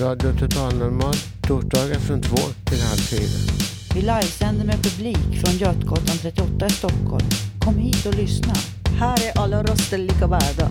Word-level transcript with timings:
Radio 0.00 0.32
Total 0.32 0.74
Normal, 0.74 1.14
torsdagar 1.42 1.94
från 1.94 2.22
två 2.22 2.36
till 2.64 2.82
halv 2.82 2.98
fyra. 2.98 3.54
Vi 3.94 4.00
livesänder 4.00 4.64
med 4.64 4.82
publik 4.82 5.44
från 5.44 5.58
Götgatan 5.58 6.16
38 6.22 6.66
i 6.66 6.70
Stockholm. 6.70 7.26
Kom 7.60 7.78
hit 7.78 8.06
och 8.06 8.14
lyssna. 8.14 8.54
Här 8.98 9.16
är 9.26 9.38
alla 9.38 9.62
röster 9.62 9.98
lika 9.98 10.26
värda. 10.26 10.70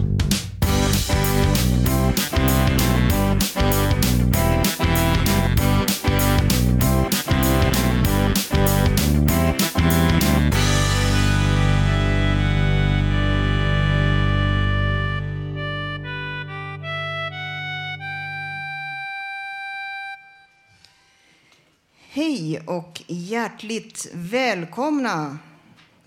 Hej 22.34 22.60
och 22.66 23.04
hjärtligt 23.08 24.08
välkomna 24.14 25.38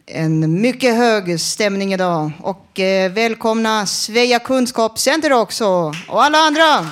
en 0.06 0.62
mycket 0.62 0.96
hög 0.96 1.40
stämning 1.40 1.94
idag. 1.94 2.32
Och 2.40 2.80
eh, 2.80 3.12
välkomna 3.12 3.86
Sveja 3.86 4.40
Kunskapscenter 4.40 5.34
också 5.34 5.94
och 6.08 6.24
alla 6.24 6.38
andra. 6.38 6.88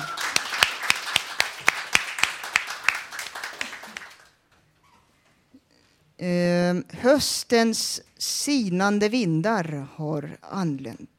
Eh, 6.18 6.76
höstens 7.00 8.00
sinande 8.18 9.08
vindar 9.08 9.86
har 9.96 10.36
anlänt. 10.40 11.15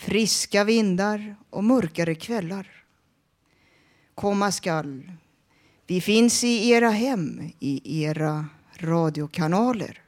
Friska 0.00 0.64
vindar 0.64 1.36
och 1.50 1.64
mörkare 1.64 2.14
kvällar. 2.14 2.66
Komma 4.14 4.52
skall. 4.52 5.12
Vi 5.86 6.00
finns 6.00 6.44
i 6.44 6.70
era 6.70 6.90
hem, 6.90 7.52
i 7.58 8.04
era 8.04 8.46
radiokanaler. 8.76 10.02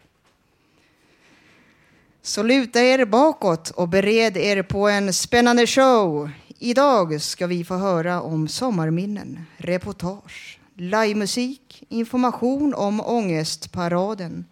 Så 2.23 2.43
luta 2.43 2.81
er 2.81 3.05
bakåt 3.05 3.71
och 3.71 3.89
bered 3.89 4.37
er 4.37 4.63
på 4.63 4.89
en 4.89 5.13
spännande 5.13 5.67
show. 5.67 6.31
Idag 6.59 7.23
ska 7.23 7.47
vi 7.47 7.65
få 7.65 7.75
höra 7.75 8.23
om 8.23 8.49
sommarminnen, 8.49 9.47
reportage, 9.57 10.61
livemusik, 10.75 11.85
information 11.89 12.75
om 12.75 13.01
ångestparaden. 13.01 14.45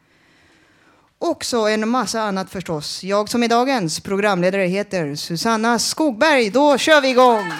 Också 1.22 1.56
en 1.56 1.88
massa 1.88 2.22
annat 2.22 2.50
förstås. 2.50 3.04
Jag 3.04 3.28
som 3.28 3.42
är 3.42 3.48
dagens 3.48 4.00
programledare 4.00 4.62
heter 4.66 5.14
Susanna 5.14 5.78
Skogberg. 5.78 6.50
Då 6.50 6.78
kör 6.78 7.00
vi 7.00 7.08
igång! 7.08 7.52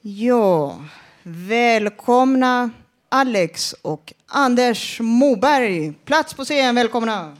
Ja, 0.00 0.78
välkomna 1.22 2.70
Alex 3.08 3.74
och 3.82 4.12
Anders 4.26 5.00
Moberg. 5.00 5.92
Plats 6.04 6.34
på 6.34 6.44
scen, 6.44 6.74
välkomna. 6.74 7.36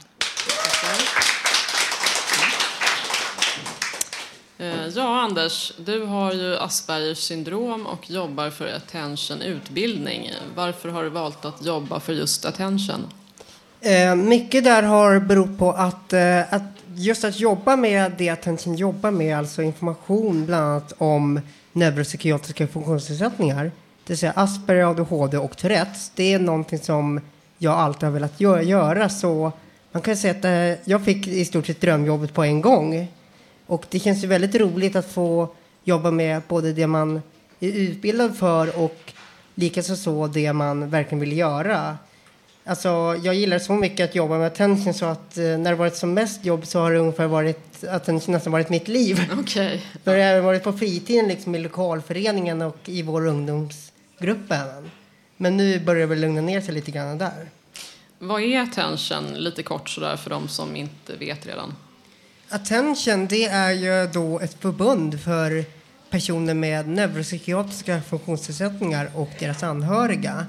Eh, 4.57 4.87
Ja, 4.95 5.21
Anders, 5.21 5.73
du 5.77 6.01
har 6.03 6.33
ju 6.33 6.57
Aspergers 6.57 7.17
syndrom 7.17 7.85
och 7.87 8.11
jobbar 8.11 8.49
för 8.49 8.67
Attention 8.75 9.41
utbildning. 9.41 10.31
Varför 10.55 10.89
har 10.89 11.03
du 11.03 11.09
valt 11.09 11.45
att 11.45 11.65
jobba 11.65 11.99
för 11.99 12.13
just 12.13 12.45
Attention? 12.45 13.07
Eh, 13.81 14.15
mycket 14.15 14.63
där 14.63 14.83
har 14.83 15.19
berott 15.19 15.57
på 15.57 15.71
att, 15.71 16.13
eh, 16.13 16.53
att 16.53 16.61
just 16.95 17.23
att 17.23 17.39
jobba 17.39 17.75
med 17.75 18.11
det 18.17 18.29
Attention 18.29 18.75
jobbar 18.75 19.11
med, 19.11 19.37
alltså 19.37 19.61
information 19.61 20.45
bland 20.45 20.63
annat 20.63 20.93
om 20.97 21.41
neuropsykiatriska 21.73 22.67
funktionsnedsättningar, 22.67 23.71
det 24.07 24.11
vill 24.13 24.17
säga 24.17 24.33
Asperger, 24.35 24.83
ADHD 24.85 25.37
och 25.37 25.57
Tourettes, 25.57 26.11
det 26.15 26.33
är 26.33 26.39
någonting 26.39 26.79
som 26.79 27.21
jag 27.57 27.73
alltid 27.73 28.03
har 28.03 28.11
velat 28.11 28.39
gö- 28.39 28.61
göra. 28.61 29.09
Så 29.09 29.51
man 29.91 30.01
kan 30.01 30.17
säga 30.17 30.33
att 30.33 30.45
eh, 30.45 30.89
jag 30.89 31.05
fick 31.05 31.27
i 31.27 31.45
stort 31.45 31.65
sett 31.65 31.81
drömjobbet 31.81 32.33
på 32.33 32.43
en 32.43 32.61
gång. 32.61 33.07
Och 33.65 33.85
det 33.89 33.99
känns 33.99 34.23
ju 34.23 34.27
väldigt 34.27 34.55
roligt 34.55 34.95
att 34.95 35.11
få 35.11 35.49
jobba 35.83 36.11
med 36.11 36.41
både 36.47 36.73
det 36.73 36.87
man 36.87 37.21
är 37.59 37.71
utbildad 37.71 38.37
för 38.37 38.79
och 38.79 39.13
likaså 39.55 39.95
så 39.95 40.27
det 40.27 40.53
man 40.53 40.89
verkligen 40.89 41.19
vill 41.19 41.37
göra. 41.37 41.97
Alltså, 42.65 43.15
jag 43.23 43.35
gillar 43.35 43.59
så 43.59 43.73
mycket 43.73 44.09
att 44.09 44.15
jobba 44.15 44.37
med 44.37 44.47
attention 44.47 44.93
så 44.93 45.05
att 45.05 45.37
eh, 45.37 45.43
när 45.43 45.69
det 45.69 45.75
varit 45.75 45.95
som 45.95 46.13
mest 46.13 46.45
jobb 46.45 46.65
så 46.65 46.79
har 46.79 46.91
det 46.91 46.97
ungefär 46.97 47.27
varit 47.27 47.83
attention 47.83 48.33
nästan 48.33 48.53
varit 48.53 48.69
mitt 48.69 48.87
liv. 48.87 49.31
Okej. 49.39 49.85
För 50.03 50.15
jag 50.15 50.35
har 50.35 50.41
varit 50.41 50.63
på 50.63 50.73
fritiden 50.73 51.27
liksom 51.27 51.55
i 51.55 51.59
lokalföreningen 51.59 52.61
och 52.61 52.77
i 52.85 53.01
vår 53.01 53.27
ungdomsgruppen. 54.19 54.91
Men 55.37 55.57
nu 55.57 55.79
börjar 55.79 56.01
det 56.01 56.05
väl 56.07 56.19
lugna 56.19 56.41
ner 56.41 56.61
sig 56.61 56.73
lite 56.73 56.91
grann 56.91 57.17
där. 57.17 57.49
Vad 58.19 58.41
är 58.41 58.61
Attention, 58.61 59.33
lite 59.33 59.63
kort 59.63 59.89
sådär 59.89 60.17
för 60.17 60.29
de 60.29 60.47
som 60.47 60.75
inte 60.75 61.15
vet 61.15 61.45
redan? 61.45 61.73
Attention, 62.49 63.27
det 63.27 63.45
är 63.45 63.71
ju 63.71 64.09
då 64.13 64.39
ett 64.39 64.61
förbund 64.61 65.19
för 65.19 65.65
personer 66.09 66.53
med 66.53 66.87
neuropsykiatriska 66.87 68.01
funktionsnedsättningar 68.01 69.11
och 69.15 69.29
deras 69.39 69.63
anhöriga. 69.63 70.45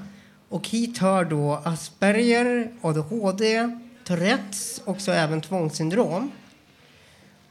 Och 0.49 0.67
hit 0.67 0.97
hör 0.97 1.25
då 1.25 1.61
Asperger, 1.65 2.71
ADHD, 2.81 3.69
Tourettes 4.03 4.81
och 4.85 5.01
så 5.01 5.11
även 5.11 5.41
tvångssyndrom. 5.41 6.31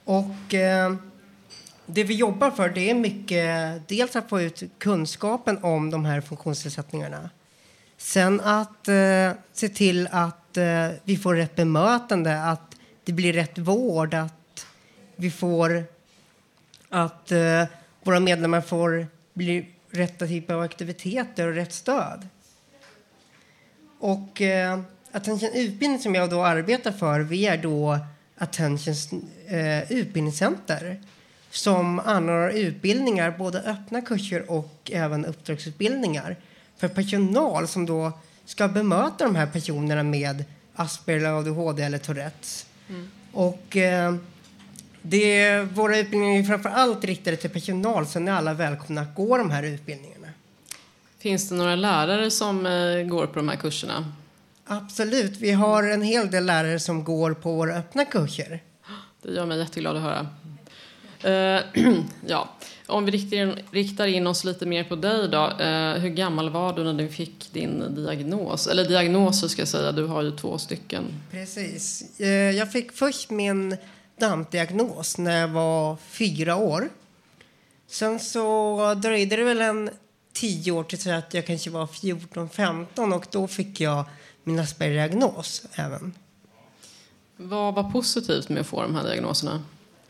Och 0.04 0.54
eh, 0.54 0.94
det 1.90 2.04
vi 2.04 2.14
jobbar 2.14 2.50
för 2.50 2.68
det 2.68 2.90
är 2.90 2.94
mycket 2.94 3.88
dels 3.88 4.16
att 4.16 4.28
få 4.28 4.40
ut 4.40 4.62
kunskapen 4.78 5.64
om 5.64 5.90
de 5.90 6.04
här 6.04 6.20
funktionsnedsättningarna. 6.20 7.30
Sen 7.96 8.40
att 8.40 8.88
eh, 8.88 9.32
se 9.52 9.68
till 9.68 10.08
att 10.12 10.56
eh, 10.56 10.88
vi 11.04 11.16
får 11.16 11.34
rätt 11.34 11.56
bemötande, 11.56 12.42
att 12.42 12.76
det 13.04 13.12
blir 13.12 13.32
rätt 13.32 13.58
vård, 13.58 14.14
att 14.14 14.66
vi 15.16 15.30
får 15.30 15.84
att 16.88 17.32
eh, 17.32 17.64
våra 18.02 18.20
medlemmar 18.20 18.60
får 18.60 19.06
bli 19.34 19.68
rätta 19.90 20.26
typer 20.26 20.54
av 20.54 20.60
aktiviteter 20.60 21.46
och 21.46 21.54
rätt 21.54 21.72
stöd. 21.72 22.28
Och 23.98 24.42
eh, 24.42 24.80
Attention 25.12 25.50
utbildning 25.54 26.00
som 26.00 26.14
jag 26.14 26.30
då 26.30 26.42
arbetar 26.42 26.92
för, 26.92 27.20
vi 27.20 27.46
är 27.46 27.56
då 27.56 27.98
Attentions 28.38 29.12
eh, 29.46 29.92
utbildningscenter 29.92 31.00
som 31.50 31.98
anordnar 31.98 32.50
utbildningar, 32.50 33.34
både 33.38 33.60
öppna 33.60 34.00
kurser 34.00 34.50
och 34.50 34.90
även 34.92 35.24
uppdragsutbildningar 35.24 36.36
för 36.76 36.88
personal 36.88 37.68
som 37.68 37.86
då 37.86 38.12
ska 38.44 38.68
bemöta 38.68 39.24
de 39.24 39.36
här 39.36 39.46
personerna 39.46 40.02
med 40.02 40.44
Asperger, 40.74 41.38
ADHD 41.38 41.82
eller 41.82 41.98
Tourettes. 41.98 42.66
Och 43.32 43.76
eh, 43.76 44.14
det, 45.02 45.60
våra 45.60 45.98
utbildningar 45.98 46.40
är 46.40 46.44
framför 46.44 46.70
allt 46.70 47.04
riktade 47.04 47.36
till 47.36 47.50
personal, 47.50 48.06
så 48.06 48.20
ni 48.20 48.30
är 48.30 48.34
alla 48.34 48.54
välkomna 48.54 49.00
att 49.00 49.14
gå 49.14 49.36
de 49.38 49.50
här 49.50 49.62
utbildningarna. 49.62 50.28
Finns 51.18 51.48
det 51.48 51.54
några 51.54 51.76
lärare 51.76 52.30
som 52.30 52.66
eh, 52.66 53.02
går 53.02 53.26
på 53.26 53.34
de 53.34 53.48
här 53.48 53.56
kurserna? 53.56 54.12
Absolut, 54.64 55.36
vi 55.36 55.50
har 55.50 55.82
en 55.82 56.02
hel 56.02 56.30
del 56.30 56.46
lärare 56.46 56.80
som 56.80 57.04
går 57.04 57.34
på 57.34 57.52
våra 57.54 57.74
öppna 57.74 58.04
kurser. 58.04 58.62
Det 59.22 59.32
gör 59.32 59.46
mig 59.46 59.58
jätteglad 59.58 59.96
att 59.96 60.02
höra. 60.02 60.26
Eh, 61.22 61.60
ja, 62.26 62.48
om 62.86 63.04
vi 63.04 63.10
riktar 63.10 63.36
in, 63.36 63.54
riktar 63.70 64.06
in 64.06 64.26
oss 64.26 64.44
lite 64.44 64.66
mer 64.66 64.84
på 64.84 64.96
dig 64.96 65.28
då. 65.28 65.50
Eh, 65.50 65.92
hur 65.94 66.08
gammal 66.08 66.50
var 66.50 66.72
du 66.72 66.84
när 66.84 66.94
du 66.94 67.08
fick 67.08 67.52
din 67.52 67.94
diagnos? 67.94 68.66
Eller 68.66 68.84
diagnoser 68.88 69.48
ska 69.48 69.60
jag 69.60 69.68
säga, 69.68 69.92
du 69.92 70.04
har 70.06 70.22
ju 70.22 70.36
två 70.36 70.58
stycken. 70.58 71.04
Precis. 71.30 72.20
Eh, 72.20 72.28
Jag 72.28 72.72
fick 72.72 72.92
först 72.92 73.30
min 73.30 73.76
DAMP-diagnos 74.20 75.18
när 75.18 75.40
jag 75.40 75.48
var 75.48 75.96
fyra 75.96 76.56
år. 76.56 76.88
Sen 77.86 78.20
så 78.20 78.94
dröjde 78.94 79.36
det 79.36 79.44
väl 79.44 79.60
en 79.60 79.90
tio 80.32 80.72
år 80.72 80.84
till 80.84 81.00
så 81.02 81.10
att 81.10 81.34
jag 81.34 81.46
kanske 81.46 81.70
var 81.70 81.86
14-15 81.86 83.12
och 83.14 83.26
då 83.30 83.46
fick 83.48 83.80
jag 83.80 84.04
min 84.44 84.58
Asperger-diagnos 84.58 85.62
även. 85.74 86.12
Vad 87.36 87.74
var 87.74 87.90
positivt 87.90 88.48
med 88.48 88.60
att 88.60 88.66
få 88.66 88.82
de 88.82 88.94
här 88.94 89.04
diagnoserna? 89.04 89.62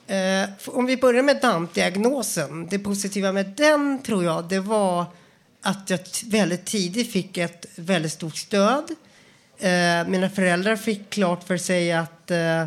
Eh, 0.08 0.48
om 0.66 0.86
vi 0.86 0.96
börjar 0.96 1.22
med 1.22 1.40
DAMP-diagnosen. 1.40 2.66
Det 2.70 2.78
positiva 2.78 3.32
med 3.32 3.46
den 3.46 4.02
tror 4.02 4.24
jag 4.24 4.48
det 4.48 4.60
var 4.60 5.06
att 5.62 5.90
jag 5.90 6.00
väldigt 6.26 6.64
tidigt 6.64 7.12
fick 7.12 7.38
ett 7.38 7.66
väldigt 7.76 8.12
stort 8.12 8.36
stöd. 8.36 8.84
Eh, 9.58 10.08
mina 10.08 10.30
föräldrar 10.30 10.76
fick 10.76 11.10
klart 11.10 11.44
för 11.44 11.56
sig 11.56 11.92
att, 11.92 12.30
eh, 12.30 12.66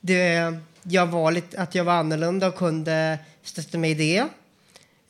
det, 0.00 0.54
jag 0.82 1.06
var 1.06 1.32
lite, 1.32 1.60
att 1.60 1.74
jag 1.74 1.84
var 1.84 1.92
annorlunda 1.92 2.46
och 2.46 2.56
kunde 2.56 3.18
stötta 3.42 3.78
mig 3.78 3.90
i 3.90 3.94
det. 3.94 4.28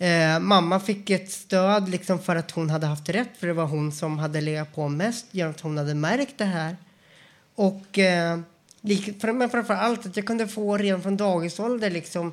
Eh, 0.06 0.41
mamma 0.41 0.81
fick 0.81 1.11
ett 1.11 1.31
stöd 1.31 1.89
liksom 1.89 2.19
för 2.19 2.37
att 2.37 2.50
hon 2.50 2.71
hade 2.71 2.87
haft 2.87 3.09
rätt 3.09 3.37
för 3.39 3.47
det 3.47 3.53
var 3.53 3.67
hon 3.67 3.93
som 3.93 4.19
hade 4.19 4.41
legat 4.41 4.75
på 4.75 4.89
mest 4.89 5.27
genom 5.31 5.50
att 5.50 5.61
hon 5.61 5.79
hade 5.79 5.94
märkt 5.94 6.39
det 6.39 6.44
här. 6.44 6.77
Och 7.55 7.99
eh, 7.99 8.39
men 9.23 9.50
framför 9.50 9.75
allt 9.75 10.06
att 10.06 10.17
jag 10.17 10.26
kunde 10.26 10.49
få 10.49 10.76
redan 10.76 11.02
från 11.02 11.17
dagisålder 11.17 11.90
liksom, 11.90 12.32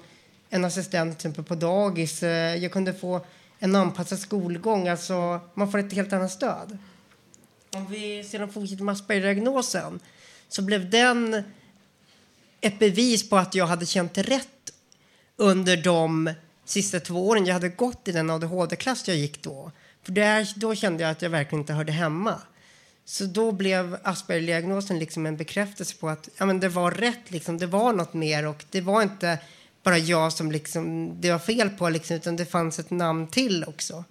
en 0.50 0.66
assistent 0.66 1.48
på 1.48 1.56
dagis. 1.56 2.24
Eh, 2.24 2.56
jag 2.56 2.72
kunde 2.72 2.94
få 2.94 3.26
en 3.60 3.76
anpassad 3.76 4.20
skolgång. 4.20 4.88
Alltså, 4.88 5.40
man 5.54 5.72
får 5.72 5.78
ett 5.80 5.94
helt 5.94 6.14
annat 6.14 6.32
stöd. 6.32 6.78
Om 7.76 7.88
vi 7.88 8.24
sedan 8.24 8.50
fortsätter 8.50 8.84
med 8.84 8.94
Asperger-diagnosen 8.94 10.00
så 10.50 10.62
blev 10.62 10.90
den 10.90 11.44
ett 12.62 12.80
bevis 12.80 13.30
på 13.30 13.38
att 13.38 13.56
jag 13.56 13.66
hade 13.66 13.86
känt 13.86 14.18
rätt 14.18 14.74
under 15.38 15.78
de 15.78 16.34
sista 16.66 17.00
två 17.00 17.28
åren 17.28 17.46
jag 17.46 17.54
hade 17.54 17.70
gått 17.70 18.08
i 18.08 18.12
den 18.12 18.30
ADHD-klass 18.30 19.08
jag 19.08 19.18
gick 19.18 19.44
då. 19.44 19.72
För 20.04 20.12
där, 20.12 20.54
då 20.56 20.76
kände 20.76 21.04
jag 21.04 21.12
att 21.12 21.22
jag 21.22 21.30
verkligen 21.30 21.62
inte 21.62 21.74
hörde 21.74 21.92
hemma. 21.92 22.42
Så 23.06 23.26
då 23.26 23.52
blev 23.52 23.98
Asperger-diagnosen 24.04 25.00
liksom 25.00 25.26
en 25.26 25.38
bekräftelse 25.38 25.96
på 25.96 26.10
att 26.10 26.30
ja, 26.38 26.46
men 26.46 26.60
det 26.60 26.70
var 26.70 26.92
rätt, 26.92 27.32
liksom, 27.32 27.58
det 27.58 27.66
var 27.66 27.94
något 27.94 28.14
mer 28.14 28.48
och 28.48 28.66
det 28.70 28.82
var 28.82 29.02
inte 29.02 29.40
bara 29.84 29.98
jag 29.98 30.34
som 30.34 30.52
liksom, 30.52 31.14
det 31.22 31.32
var 31.32 31.40
fel 31.40 31.70
på, 31.70 31.90
liksom, 31.90 32.16
utan 32.16 32.36
det 32.36 32.46
fanns 32.46 32.80
ett 32.80 32.90
namn 32.90 33.28
till 33.28 33.64
också. 33.68 34.04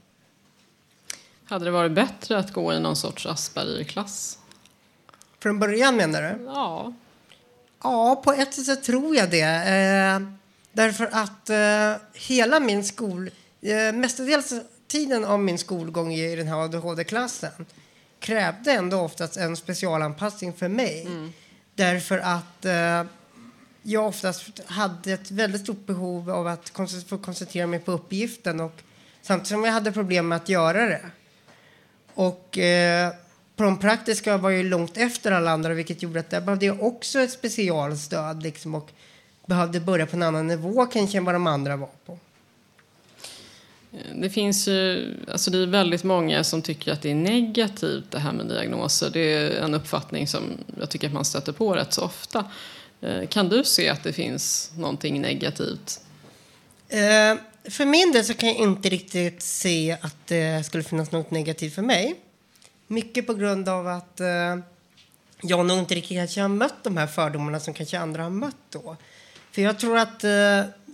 Hade 1.44 1.65
det 1.65 1.71
varit 1.71 1.93
bättre 1.93 2.39
att 2.39 2.53
gå 2.53 2.75
i 2.75 2.81
någon 2.81 2.97
sorts 2.97 3.27
Asperger-klass? 3.27 4.39
Från 5.38 5.59
början 5.59 5.97
menar 5.97 6.23
du? 6.23 6.45
Ja. 6.45 6.93
Ja, 7.83 8.23
på 8.25 8.33
ett 8.33 8.67
sätt 8.67 8.83
tror 8.83 9.17
jag 9.17 9.31
det. 9.31 9.41
Eh, 9.41 10.21
därför 10.73 11.09
att 11.12 11.50
eh, 11.50 12.06
hela 12.15 12.61
min 12.61 12.85
skol... 12.85 13.31
Eh, 13.61 13.93
mestadels 13.93 14.53
tiden 14.87 15.25
av 15.25 15.41
min 15.41 15.59
skolgång 15.59 16.12
i 16.12 16.37
den 16.37 16.49
här 16.49 16.65
ADHD-klassen 16.65 17.67
krävde 18.23 18.73
ändå 18.73 19.01
oftast 19.01 19.37
en 19.37 19.57
specialanpassning 19.57 20.53
för 20.53 20.69
mig. 20.69 21.07
Därför 21.75 22.19
att 22.19 22.65
eh, 22.65 23.05
jag 23.83 24.07
oftast 24.07 24.61
hade 24.67 25.13
ett 25.13 25.31
väldigt 25.31 25.63
stort 25.63 25.87
behov 25.87 26.31
av 26.31 26.47
att 26.47 26.73
koncent- 26.73 27.09
få 27.09 27.19
koncentrera 27.19 27.67
mig 27.67 27.79
på 27.79 27.93
uppgiften 27.93 28.61
och 28.61 28.73
samtidigt 29.23 29.49
som 29.49 29.65
jag 29.65 29.73
hade 29.73 29.93
problem 29.93 30.29
med 30.29 30.37
att 30.37 30.49
göra 30.49 30.87
det. 30.87 31.01
Och 32.15 32.59
eh, 32.59 33.13
på 33.57 33.63
de 33.63 33.79
praktiska 33.79 34.37
var 34.37 34.51
jag 34.51 34.63
ju 34.63 34.69
långt 34.69 34.97
efter 34.97 35.33
alla 35.33 35.51
andra 35.51 35.75
vilket 35.75 36.03
gjorde 36.03 36.21
att 36.21 36.31
där 36.31 36.41
behövde 36.41 36.67
jag 36.67 36.83
också 36.83 37.21
ett 37.21 37.31
specialstöd 37.33 38.43
liksom, 38.43 38.75
och 38.75 38.91
behövde 39.47 39.81
börja 39.81 40.07
på 40.07 40.17
en 40.17 40.23
annan 40.23 40.47
nivå 40.47 40.87
kanske 40.87 41.19
än 41.19 41.25
vad 41.25 41.35
de 41.35 41.47
andra 41.47 41.77
var 41.77 41.89
på. 42.07 42.19
Det 44.15 44.31
finns 44.31 44.69
ju, 44.69 45.15
alltså 45.33 45.50
det 45.50 45.59
är 45.59 45.67
väldigt 45.67 46.05
många 46.05 46.44
som 46.44 46.62
tycker 46.62 46.93
att 46.93 47.03
det 47.03 47.11
är 47.11 47.15
negativt 47.15 48.11
det 48.11 48.19
här 48.19 48.33
med 48.33 48.47
diagnoser. 48.47 49.11
Det 49.11 49.21
är 49.21 49.50
en 49.50 49.75
uppfattning 49.75 50.27
som 50.27 50.43
jag 50.81 50.91
tycker 50.91 51.06
att 51.06 51.12
man 51.12 51.25
stöter 51.25 51.53
på 51.53 51.75
rätt 51.75 51.93
så 51.93 52.03
ofta. 52.03 52.44
Eh, 53.00 53.29
kan 53.29 53.49
du 53.49 53.65
se 53.65 53.89
att 53.89 54.03
det 54.03 54.12
finns 54.12 54.73
någonting 54.77 55.21
negativt? 55.21 56.00
Eh, 56.89 57.37
för 57.71 57.85
min 57.85 58.12
del 58.12 58.25
så 58.25 58.35
kan 58.35 58.49
jag 58.49 58.59
inte 58.59 58.89
riktigt 58.89 59.43
se 59.43 59.97
att 60.00 60.27
det 60.27 60.67
skulle 60.67 60.83
finnas 60.83 61.12
något 61.12 61.31
negativt 61.31 61.75
för 61.75 61.83
mig. 61.83 62.15
Mycket 62.87 63.27
på 63.27 63.35
grund 63.35 63.69
av 63.69 63.88
att 63.88 64.21
eh, 64.21 64.56
jag 65.43 65.67
nog 65.67 65.79
inte 65.79 65.95
riktigt 65.95 66.17
kanske 66.17 66.41
har 66.41 66.49
mött 66.49 66.85
de 66.85 66.97
här 66.97 67.06
fördomarna 67.06 67.61
som 67.61 67.75
kanske 67.75 67.99
andra 67.99 68.23
har 68.23 68.31
mött 68.31 68.56
då. 68.71 68.97
För 69.53 69.62
jag 69.62 69.79
tror 69.79 69.99
att 69.99 70.25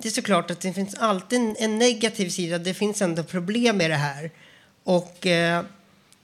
det 0.03 0.09
är 0.09 0.12
såklart 0.12 0.50
att 0.50 0.61
det 0.61 0.73
finns 0.73 0.95
alltid 0.95 1.41
en, 1.41 1.56
en 1.59 1.79
negativ 1.79 2.29
sida. 2.29 2.59
Det 2.59 2.75
finns 2.75 3.03
ändå 3.03 3.23
problem 3.23 3.77
med 3.77 3.91
det 3.91 3.97
här. 3.97 4.31
Och 4.85 5.27
eh, 5.27 5.65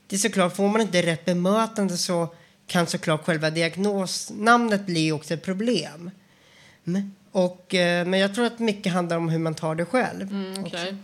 det 0.06 0.16
är 0.16 0.18
såklart, 0.18 0.56
får 0.56 0.68
man 0.68 0.80
inte 0.80 1.02
rätt 1.02 1.24
bemötande 1.24 1.96
så 1.96 2.34
kan 2.66 2.86
såklart 2.86 3.24
själva 3.24 3.50
diagnosnamnet 3.50 4.86
bli 4.86 5.12
också 5.12 5.34
ett 5.34 5.44
problem. 5.44 6.10
Mm. 6.86 7.12
Och, 7.32 7.74
eh, 7.74 8.06
men 8.06 8.20
jag 8.20 8.34
tror 8.34 8.46
att 8.46 8.58
mycket 8.58 8.92
handlar 8.92 9.16
om 9.16 9.28
hur 9.28 9.38
man 9.38 9.54
tar 9.54 9.74
det 9.74 9.84
själv. 9.84 10.22
Mm, 10.32 10.64
okej. 10.64 10.96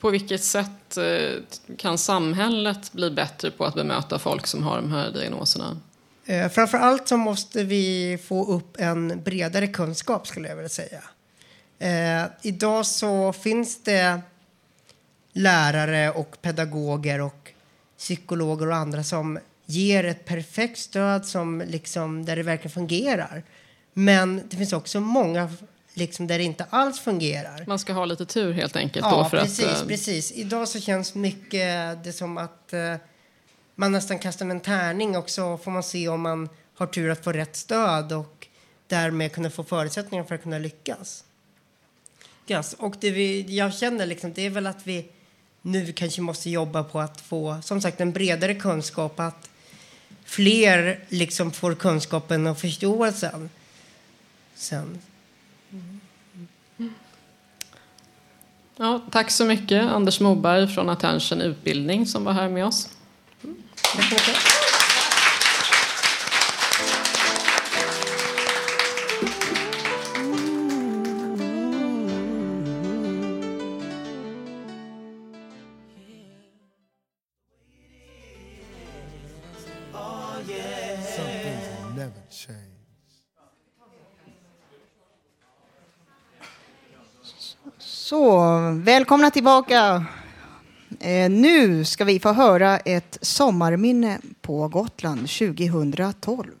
På 0.00 0.10
vilket 0.10 0.44
sätt 0.44 0.96
eh, 0.96 1.42
kan 1.76 1.98
samhället 1.98 2.92
bli 2.92 3.10
bättre 3.10 3.50
på 3.50 3.64
att 3.64 3.74
bemöta 3.74 4.18
folk 4.18 4.46
som 4.46 4.62
har 4.62 4.76
de 4.76 4.92
här 4.92 5.10
diagnoserna? 5.10 5.76
Eh, 6.24 6.48
framför 6.48 6.78
allt 6.78 7.08
så 7.08 7.16
måste 7.16 7.64
vi 7.64 8.18
få 8.28 8.46
upp 8.52 8.76
en 8.80 9.22
bredare 9.22 9.66
kunskap 9.66 10.26
skulle 10.26 10.48
jag 10.48 10.56
vilja 10.56 10.68
säga. 10.68 11.02
Eh, 11.78 12.24
idag 12.42 12.86
så 12.86 13.32
finns 13.32 13.82
det 13.82 14.20
lärare 15.32 16.10
och 16.10 16.36
pedagoger 16.42 17.20
och 17.20 17.52
psykologer 17.98 18.68
och 18.68 18.76
andra 18.76 19.04
som 19.04 19.38
ger 19.66 20.04
ett 20.04 20.24
perfekt 20.24 20.78
stöd 20.78 21.26
som 21.26 21.62
liksom, 21.66 22.24
där 22.24 22.36
det 22.36 22.42
verkligen 22.42 22.72
fungerar. 22.72 23.42
Men 23.92 24.42
det 24.48 24.56
finns 24.56 24.72
också 24.72 25.00
många 25.00 25.50
liksom, 25.94 26.26
där 26.26 26.38
det 26.38 26.44
inte 26.44 26.66
alls 26.70 27.00
fungerar. 27.00 27.64
Man 27.66 27.78
ska 27.78 27.92
ha 27.92 28.04
lite 28.04 28.26
tur 28.26 28.52
helt 28.52 28.76
enkelt 28.76 29.06
Ja, 29.10 29.16
då 29.16 29.28
för 29.28 29.40
precis, 29.40 29.66
att... 29.66 29.82
eh, 29.82 29.88
precis. 29.88 30.32
Idag 30.32 30.68
så 30.68 30.80
känns 30.80 31.14
mycket 31.14 32.04
det 32.04 32.12
som 32.12 32.38
att 32.38 32.72
eh, 32.72 32.94
man 33.74 33.92
nästan 33.92 34.18
kastar 34.18 34.46
med 34.46 34.54
en 34.54 34.60
tärning 34.60 35.16
och 35.16 35.30
så 35.30 35.58
får 35.58 35.70
man 35.70 35.82
se 35.82 36.08
om 36.08 36.20
man 36.20 36.48
har 36.74 36.86
tur 36.86 37.10
att 37.10 37.24
få 37.24 37.32
rätt 37.32 37.56
stöd 37.56 38.12
och 38.12 38.46
därmed 38.86 39.32
kunna 39.32 39.50
få 39.50 39.64
förutsättningar 39.64 40.24
för 40.24 40.34
att 40.34 40.42
kunna 40.42 40.58
lyckas. 40.58 41.24
Yes. 42.50 42.74
Och 42.78 42.96
det 43.00 43.10
vi, 43.10 43.56
jag 43.56 43.74
känner 43.74 44.06
liksom, 44.06 44.32
det 44.32 44.46
är 44.46 44.50
väl 44.50 44.66
att 44.66 44.86
vi 44.86 45.08
nu 45.62 45.92
kanske 45.92 46.20
måste 46.20 46.50
jobba 46.50 46.84
på 46.84 47.00
att 47.00 47.20
få 47.20 47.58
som 47.62 47.80
sagt 47.80 48.00
en 48.00 48.12
bredare 48.12 48.54
kunskap, 48.54 49.20
att 49.20 49.50
fler 50.24 51.04
liksom 51.08 51.52
får 51.52 51.74
kunskapen 51.74 52.46
och 52.46 52.58
förståelsen. 52.58 53.50
Sen, 54.54 54.98
Ja, 58.80 59.02
tack 59.10 59.30
så 59.30 59.44
mycket 59.44 59.82
Anders 59.82 60.20
Moberg 60.20 60.68
från 60.68 60.88
Attention 60.88 61.40
Utbildning 61.40 62.06
som 62.06 62.24
var 62.24 62.32
här 62.32 62.48
med 62.48 62.66
oss. 62.66 62.88
tack 63.82 64.67
välkomna 88.72 89.30
tillbaka. 89.30 90.04
Eh, 91.00 91.30
nu 91.30 91.84
ska 91.84 92.04
vi 92.04 92.20
få 92.20 92.32
höra 92.32 92.78
ett 92.78 93.18
sommarminne 93.20 94.18
på 94.40 94.68
Gotland 94.68 95.28
2012. 95.28 96.52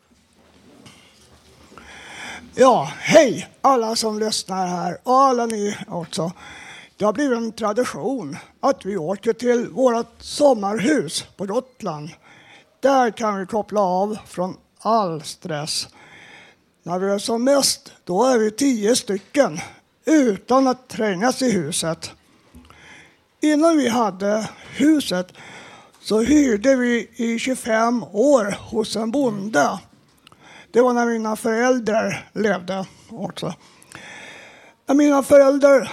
Ja, 2.54 2.92
hej 2.98 3.48
alla 3.60 3.96
som 3.96 4.18
lyssnar 4.18 4.66
här 4.66 4.98
och 5.02 5.18
alla 5.18 5.46
ni 5.46 5.76
också. 5.88 6.32
Det 6.96 7.04
har 7.04 7.12
blivit 7.12 7.38
en 7.38 7.52
tradition 7.52 8.36
att 8.60 8.86
vi 8.86 8.96
åker 8.96 9.32
till 9.32 9.68
vårt 9.68 10.22
sommarhus 10.22 11.24
på 11.36 11.46
Gotland. 11.46 12.10
Där 12.80 13.10
kan 13.10 13.38
vi 13.38 13.46
koppla 13.46 13.80
av 13.80 14.18
från 14.26 14.56
all 14.78 15.22
stress. 15.22 15.88
När 16.82 16.98
vi 16.98 17.10
är 17.10 17.18
som 17.18 17.44
mest, 17.44 17.92
då 18.04 18.24
är 18.24 18.38
vi 18.38 18.50
tio 18.50 18.96
stycken 18.96 19.60
utan 20.08 20.66
att 20.66 20.88
trängas 20.88 21.42
i 21.42 21.50
huset. 21.50 22.10
Innan 23.40 23.76
vi 23.76 23.88
hade 23.88 24.48
huset 24.76 25.32
så 26.00 26.20
hyrde 26.20 26.76
vi 26.76 27.10
i 27.16 27.38
25 27.38 28.02
år 28.12 28.56
hos 28.70 28.96
en 28.96 29.10
bonde. 29.10 29.80
Det 30.70 30.80
var 30.80 30.92
när 30.92 31.06
mina 31.06 31.36
föräldrar 31.36 32.30
levde 32.32 32.86
också. 33.10 33.54
När 34.86 34.94
mina 34.94 35.22
föräldrar 35.22 35.90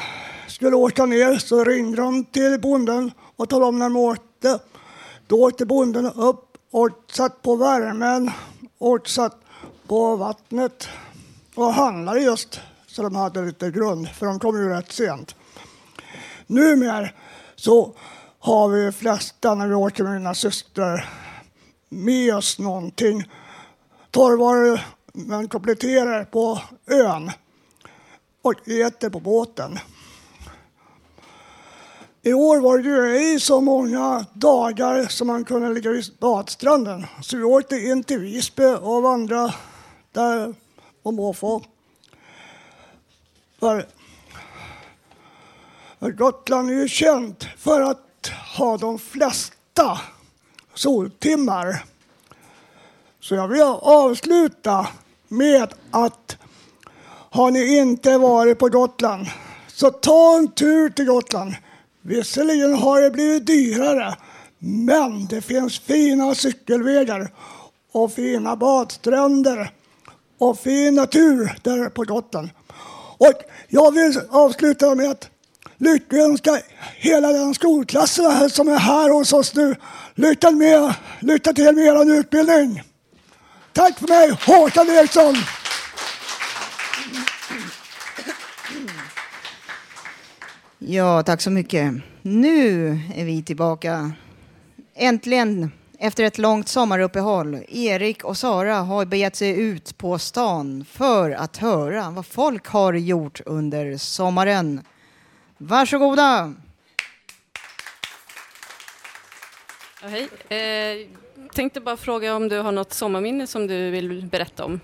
skulle 0.48 0.75
åka 0.75 1.05
ner 1.05 1.38
så 1.38 1.63
ringde 1.63 2.01
de 2.01 2.24
till 2.24 2.60
bonden 2.62 3.12
och 3.36 3.50
talade 3.50 3.69
om 3.69 3.79
när 3.79 3.86
de 3.86 3.98
åkte. 3.98 4.60
Då 5.27 5.43
åkte 5.43 5.65
bonden 5.65 6.05
upp 6.05 6.57
och 6.72 6.89
satt 7.12 7.41
på 7.41 7.55
värmen 7.55 8.31
och 8.77 9.10
satt 9.10 9.38
på 9.88 10.15
vattnet 10.15 10.88
och 11.55 11.74
handlade 11.74 12.19
just 12.19 12.60
så 12.96 13.02
de 13.02 13.16
hade 13.16 13.42
lite 13.42 13.72
grund, 13.72 14.10
för 14.10 14.25
de 14.25 14.40
kom 14.40 14.58
ju 14.58 14.70
rätt 14.70 14.92
sent. 14.92 15.36
Numera 16.48 17.10
så 17.56 17.96
har 18.40 18.70
vi 18.70 18.92
flesta 18.92 19.56
när 19.56 19.68
vi 19.68 19.74
åker 19.74 20.04
med 20.04 20.14
mina 20.14 20.34
systrar 20.34 21.10
med 21.90 22.36
oss 22.36 22.60
någonting. 22.60 23.24
Torrvaror 24.12 24.80
men 25.14 25.48
kompletterar 25.48 26.24
på 26.24 26.62
ön 26.88 27.32
och 28.42 28.70
äter 28.70 29.10
på 29.10 29.20
båten. 29.20 29.80
I 32.22 32.34
år 32.34 32.60
var 32.60 32.78
det 32.78 32.90
ju 32.90 33.18
ej 33.18 33.40
så 33.40 33.62
många 33.62 34.25
dagar 34.34 35.06
som 35.06 35.28
man 35.28 35.46
kunde 35.46 35.74
ligga 35.74 35.92
vid 35.92 36.06
badstranden. 36.20 37.06
Så 37.22 37.38
vi 37.38 37.44
åkte 37.44 37.75
in 37.75 38.04
till 38.04 38.20
Visby 38.20 38.66
och 38.82 39.02
vandrade 39.02 39.54
där 40.12 40.56
på 41.04 41.12
måfå. 41.12 41.62
För 43.59 43.85
Gotland 46.00 46.69
är 46.69 46.74
ju 46.74 46.88
känt 46.88 47.47
för 47.57 47.81
att 47.81 48.31
ha 48.57 48.77
de 48.77 49.00
flesta 49.00 50.00
soltimmar. 50.74 51.83
Så 53.19 53.35
jag 53.35 53.47
vill 53.47 53.62
avsluta 53.81 54.88
med 55.27 55.74
att 55.91 56.38
har 57.29 57.51
ni 57.51 57.77
inte 57.77 58.17
varit 58.17 58.59
på 58.59 58.69
Gotland 58.69 59.27
så 59.67 59.91
ta 59.91 60.38
en 60.38 60.51
tur 60.51 60.89
till 60.89 61.05
Gotland. 61.05 61.53
Visserligen 62.01 62.74
har 62.74 63.01
det 63.01 63.12
blivit 63.12 63.45
dyrare 63.45 64.15
men 64.59 65.25
det 65.25 65.41
finns 65.41 65.79
fina 65.79 66.35
cykelvägar 66.35 67.31
och 67.91 68.12
fina 68.12 68.55
badstränder 68.55 69.71
och 70.38 70.59
fin 70.59 70.95
natur 70.95 71.57
där 71.63 71.89
på 71.89 72.03
Gotland. 72.03 72.50
Och 73.17 73.34
jag 73.67 73.91
vill 73.91 74.22
avsluta 74.29 74.95
med 74.95 75.10
att 75.10 75.29
lyckönska 75.77 76.62
hela 76.95 77.27
den 77.27 77.53
skolklassen 77.53 78.50
som 78.50 78.67
är 78.67 78.77
här 78.77 79.10
hos 79.10 79.34
oss 79.34 79.55
nu. 79.55 79.75
Lycka, 80.15 80.51
med, 80.51 80.93
lycka 81.19 81.53
till 81.53 81.75
med 81.75 81.86
er 81.86 82.19
utbildning. 82.19 82.84
Tack 83.74 84.00
för 84.00 84.07
mig, 84.07 84.38
Håkan 84.45 84.89
Eriksson. 84.89 85.36
Ja, 90.79 91.24
tack 91.24 91.41
så 91.41 91.50
mycket. 91.50 91.93
Nu 92.22 92.89
är 93.15 93.25
vi 93.25 93.43
tillbaka. 93.43 94.12
Äntligen, 94.95 95.72
efter 96.05 96.24
ett 96.24 96.38
långt 96.38 96.67
sommaruppehåll. 96.67 97.59
Erik 97.67 98.24
och 98.24 98.38
Sara 98.38 98.75
har 98.75 99.05
begett 99.05 99.35
sig 99.35 99.62
ut 99.62 99.97
på 99.97 100.19
stan 100.19 100.85
för 100.91 101.31
att 101.31 101.57
höra 101.57 102.09
vad 102.09 102.25
folk 102.25 102.67
har 102.67 102.93
gjort 102.93 103.41
under 103.45 103.97
sommaren. 103.97 104.81
Varsågoda! 105.57 106.53
Ja, 110.01 110.07
hej. 110.07 110.29
Eh, 110.59 111.07
tänkte 111.53 111.81
bara 111.81 111.97
fråga 111.97 112.35
om 112.35 112.50
du 112.50 112.59
har 112.59 112.71
något 112.71 112.93
sommarminne 112.93 113.47
som 113.47 113.67
du 113.67 113.89
vill 113.89 114.25
berätta 114.25 114.65
om? 114.65 114.79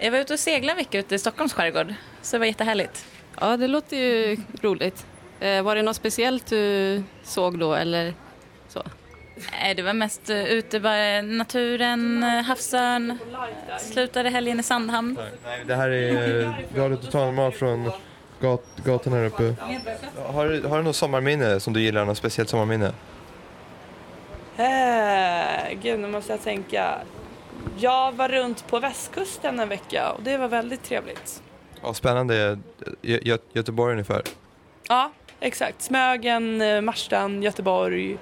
Jag 0.00 0.10
var 0.10 0.18
ute 0.18 0.32
och 0.32 0.40
seglade 0.40 0.72
en 0.72 0.76
vecka 0.76 0.98
ute 0.98 1.14
i 1.14 1.18
Stockholms 1.18 1.52
skärgård, 1.52 1.94
så 2.22 2.36
det 2.36 2.38
var 2.38 2.46
jättehärligt. 2.46 3.06
Ja, 3.40 3.56
det 3.56 3.66
låter 3.68 3.96
ju 3.96 4.36
roligt. 4.60 5.06
Eh, 5.40 5.62
var 5.62 5.76
det 5.76 5.82
något 5.82 5.96
speciellt 5.96 6.46
du 6.46 7.02
såg 7.22 7.58
då 7.58 7.74
eller 7.74 8.14
så? 8.68 8.82
Nej, 9.52 9.74
det 9.74 9.82
var 9.82 9.92
mest 9.92 10.30
uh, 10.30 10.44
ute 10.44 10.80
bara 10.80 11.22
naturen, 11.22 12.22
uh, 12.24 12.42
havsön. 12.42 13.18
Slutade 13.80 14.30
helgen 14.30 14.60
i 14.60 14.62
Sandhamn. 14.62 15.18
Nej, 15.44 15.62
det 15.66 15.74
här 15.74 15.88
är 15.90 16.42
uh, 16.42 16.52
Radio 16.76 16.96
Total 16.96 17.24
Normal 17.26 17.52
från 17.52 17.90
gat, 18.40 18.64
gatan 18.84 19.12
här 19.12 19.24
uppe. 19.24 19.54
Har, 20.26 20.46
du- 20.48 20.66
har 20.66 20.76
du 20.76 20.82
något 20.82 20.96
sommarminne 20.96 21.60
som 21.60 21.72
du 21.72 21.80
gillar? 21.80 22.04
Något 22.04 22.18
speciellt 22.18 22.48
sommarminne? 22.48 22.92
Eh, 24.56 25.78
gud, 25.82 26.00
nu 26.00 26.08
måste 26.08 26.32
jag 26.32 26.42
tänka. 26.42 26.98
Jag 27.78 28.12
var 28.12 28.28
runt 28.28 28.66
på 28.66 28.78
västkusten 28.80 29.60
en 29.60 29.68
vecka 29.68 30.10
och 30.12 30.22
det 30.22 30.36
var 30.36 30.48
väldigt 30.48 30.82
trevligt. 30.82 31.42
Ja, 31.82 31.94
spännande. 31.94 32.58
Gö 33.02 33.18
Gö 33.22 33.38
Göteborg 33.52 33.92
ungefär. 33.92 34.22
Ja, 34.88 35.12
exakt. 35.40 35.82
Smögen, 35.82 36.60
eh, 36.60 36.80
Marstrand, 36.80 37.44
Göteborg, 37.44 38.18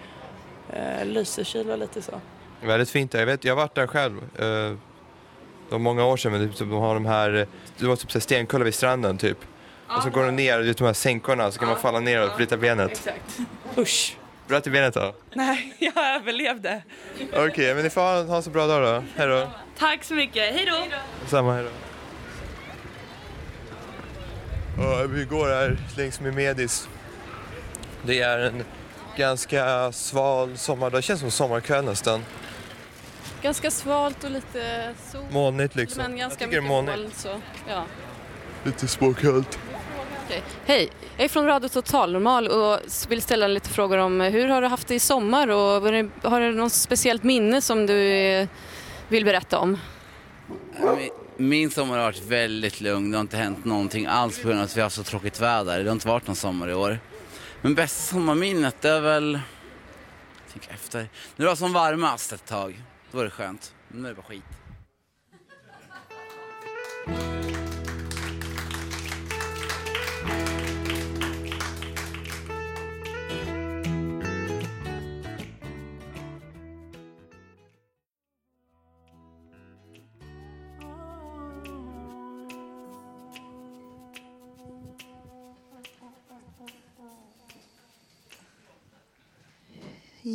eh, 0.73 1.05
Lysekil 1.05 1.71
och 1.71 1.79
lite 1.79 2.03
så. 2.03 2.21
Väldigt 2.61 2.91
fint 2.91 3.13
där. 3.13 3.19
Jag, 3.19 3.27
vet, 3.27 3.45
jag 3.45 3.57
har 3.57 3.63
varit 3.63 3.75
där 3.75 3.87
själv. 3.87 4.19
Eh, 4.19 4.77
det 5.69 5.73
var 5.73 5.79
många 5.79 6.05
år 6.05 6.17
sedan, 6.17 6.33
men 6.33 6.49
typ, 6.49 6.59
de 6.59 6.71
har 6.71 6.95
de 6.95 7.07
här, 7.07 7.47
det 7.79 7.87
var 7.87 7.97
typ 7.97 8.13
så 8.13 8.19
här 8.19 8.23
stenkullar 8.23 8.65
vid 8.65 8.75
stranden 8.75 9.19
typ. 9.19 9.39
Och 9.89 10.03
så 10.03 10.11
går 10.11 10.25
de 10.25 10.37
ner, 10.37 10.59
är 10.59 10.75
de 10.75 10.85
här 10.85 10.93
sänkorna, 10.93 11.51
så 11.51 11.59
kan 11.59 11.69
man 11.69 11.79
falla 11.79 12.01
ner 12.01 12.25
och 12.25 12.37
bryta 12.37 12.57
benet. 12.57 12.91
Exakt. 12.91 13.39
Usch. 13.79 14.17
Bröt 14.49 14.65
du 14.65 14.71
benet 14.71 14.95
då? 14.95 15.15
Nej, 15.35 15.77
jag 15.79 16.17
överlevde. 16.17 16.83
Okej, 17.33 17.75
men 17.75 17.85
ni 17.85 17.91
får 17.91 18.01
ha, 18.01 18.23
ha 18.23 18.37
en 18.37 18.43
så 18.43 18.51
bra 18.51 18.67
dag 18.67 18.83
då. 18.83 19.05
Hej 19.17 19.29
då. 19.29 19.51
Tack 19.79 20.05
så 20.05 20.15
mycket. 20.15 20.55
Hej 20.55 20.67
då! 20.67 20.97
Samma, 21.27 21.55
hej 21.55 21.65
då. 21.65 21.71
Ja, 24.79 25.07
vi 25.09 25.25
går 25.25 25.47
här 25.49 25.77
längs 25.97 26.21
med 26.21 26.35
Medis. 26.35 26.89
Det 28.03 28.21
är 28.21 28.39
en 28.39 28.65
ganska 29.17 29.93
sval 29.93 30.57
sommardag. 30.59 30.99
Det 30.99 31.03
känns 31.03 31.21
som 31.21 31.31
sommarkväll 31.31 31.85
nästan. 31.85 32.25
Ganska 33.43 33.71
svalt 33.71 34.25
och 34.25 34.31
lite 34.31 34.95
sol. 35.13 35.25
Molnigt 35.31 35.75
liksom. 35.77 36.03
Men 36.03 36.17
ganska 36.17 36.45
Jag 36.45 36.51
tycker 36.51 36.63
mycket 36.63 36.87
det 36.87 36.91
är 36.91 36.97
molnigt. 36.97 37.25
moln. 37.25 37.39
Så, 37.39 37.41
ja. 37.69 37.85
Lite 38.65 38.89
småkallt. 38.89 39.59
Okej. 40.27 40.43
Hej, 40.67 40.89
jag 41.17 41.25
är 41.25 41.29
från 41.29 41.47
Radio 41.47 41.69
Total 41.69 42.13
Normal 42.13 42.49
och 42.49 42.81
vill 43.09 43.23
ställa 43.23 43.47
lite 43.47 43.69
frågor 43.69 43.99
om 43.99 44.21
eh, 44.21 44.33
hur 44.33 44.49
har 44.49 44.63
du 44.63 44.69
haft 44.69 44.89
det 44.89 44.95
i 44.95 44.99
sommar 45.01 45.49
och 45.49 45.83
har 46.31 46.41
du 46.41 46.53
något 46.53 46.73
speciellt 46.73 47.23
minne 47.23 47.61
som 47.63 47.87
du 47.87 48.13
eh, 48.13 48.49
vill 49.09 49.25
berätta 49.25 49.59
om? 49.59 49.79
Min- 50.97 51.11
Min 51.37 51.71
sommar 51.71 51.97
har 51.97 52.05
varit 52.05 52.25
väldigt 52.27 52.81
lugn. 52.81 53.11
Det 53.11 53.17
har 53.17 53.21
inte 53.21 53.37
hänt 53.37 53.65
någonting 53.65 54.07
alls 54.07 54.39
på 54.43 54.49
grund 54.49 54.61
av 54.61 54.65
att 54.65 54.77
vi 54.77 54.81
har 54.81 54.89
så 54.89 55.03
tråkigt 55.03 55.41
väder. 55.41 55.79
Det 55.85 55.91
har 55.91 55.93
inte 55.93 56.09
varit 56.09 56.27
någon 56.27 56.37
sommar 56.37 56.69
i 56.71 56.75
år. 56.75 56.99
Men 57.67 57.75
bästa 57.75 58.03
sommarminnet 58.03 58.77
det 58.81 58.89
är 58.89 59.01
väl... 59.01 59.41
Tänk 60.53 60.69
efter. 60.71 60.99
När 60.99 61.09
det 61.37 61.47
var 61.47 61.57
som 61.57 61.73
varmast 61.73 62.33
ett 62.33 62.47
tag. 62.47 62.83
Då 63.11 63.17
var 63.17 63.25
det 63.25 63.31
skönt. 63.31 63.75
Men 63.89 64.03
nu 64.03 64.09
är 64.09 64.15
det 64.15 64.17
bara 64.17 64.27
skit. 64.27 64.45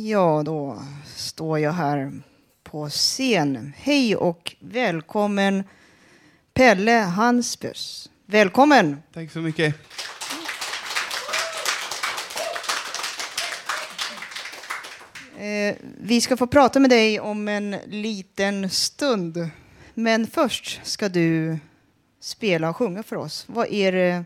Ja, 0.04 0.42
då 0.42 0.82
står 1.16 1.58
jag 1.58 1.72
här 1.72 2.12
på 2.62 2.88
scen. 2.88 3.72
Hej 3.76 4.16
och 4.16 4.56
välkommen 4.60 5.64
Pelle 6.54 6.92
Hansbus. 6.92 8.10
Välkommen! 8.26 9.02
Tack 9.12 9.30
så 9.30 9.38
mycket. 9.38 9.74
Eh, 15.38 15.76
vi 15.98 16.20
ska 16.20 16.36
få 16.36 16.46
prata 16.46 16.80
med 16.80 16.90
dig 16.90 17.20
om 17.20 17.48
en 17.48 17.76
liten 17.86 18.70
stund. 18.70 19.48
Men 19.94 20.26
först 20.26 20.80
ska 20.86 21.08
du 21.08 21.58
spela 22.20 22.70
och 22.70 22.76
sjunga 22.76 23.02
för 23.02 23.16
oss. 23.16 23.44
Vad 23.48 23.72
är 23.72 23.92
det 23.92 24.24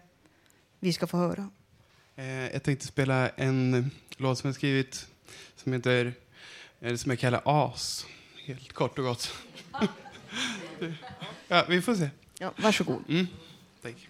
vi 0.81 0.93
ska 0.93 1.07
få 1.07 1.17
höra? 1.17 1.51
Eh, 2.17 2.53
jag 2.53 2.63
tänkte 2.63 2.87
spela 2.87 3.29
en 3.29 3.91
låt 4.17 4.39
som 4.39 4.49
jag 4.49 4.55
skrivit 4.55 5.07
som 5.67 5.73
heter, 5.73 6.13
eller 6.81 6.97
som 6.97 7.11
jag 7.11 7.19
kallar 7.19 7.43
As. 7.45 8.07
Helt 8.45 8.73
kort 8.73 8.99
och 8.99 9.05
gott. 9.05 9.33
ja, 11.49 11.65
vi 11.69 11.83
får 11.83 11.95
se. 11.95 12.11
Ja, 12.39 12.53
varsågod. 12.57 13.03
Mm, 13.09 13.27
tack. 13.83 14.09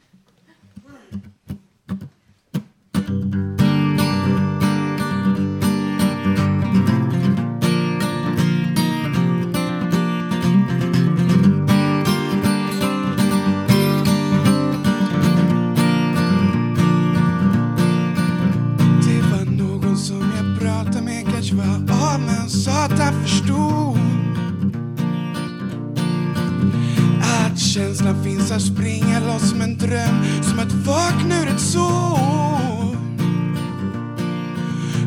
Dansar 28.48 28.58
finns 28.58 28.76
springa 28.76 29.20
loss 29.20 29.50
som 29.50 29.60
en 29.60 29.76
dröm 29.76 30.42
Som 30.42 30.58
att 30.58 30.72
vakna 30.72 31.42
ur 31.42 31.48
ett 31.48 31.60
sov 31.60 32.96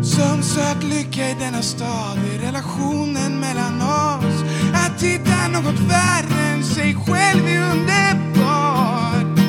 Som 0.01 0.43
söt 0.43 0.83
lycka 0.83 1.29
i 1.29 1.35
denna 1.39 1.61
stad 1.61 2.17
i 2.33 2.45
relationen 2.45 3.39
mellan 3.39 3.81
oss. 3.81 4.43
Att 4.73 5.03
hitta 5.03 5.47
något 5.47 5.79
värre 5.79 6.41
än 6.53 6.63
sig 6.63 6.95
själv 6.95 7.47
är 7.47 7.71
underbart. 7.71 9.39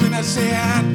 Kunna 0.00 0.22
säga 0.22 0.62
att 0.62 0.91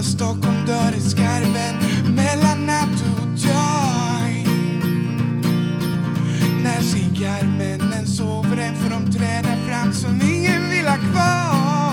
något 0.00 0.06
Stockholm 0.06 0.66
dör 0.66 0.94
i 0.96 1.00
skarven 1.00 1.74
mellan 2.14 2.66
natt 2.66 3.04
och 3.12 3.26
dag 3.26 4.46
När 6.62 6.80
cigarrmännen 6.82 8.06
sover 8.06 8.56
en 8.56 8.76
får 8.76 8.90
de 8.90 9.12
träda 9.12 9.56
fram 9.68 9.92
som 9.92 10.20
ingen 10.22 10.70
vill 10.70 10.86
ha 10.86 10.96
kvar 10.96 11.90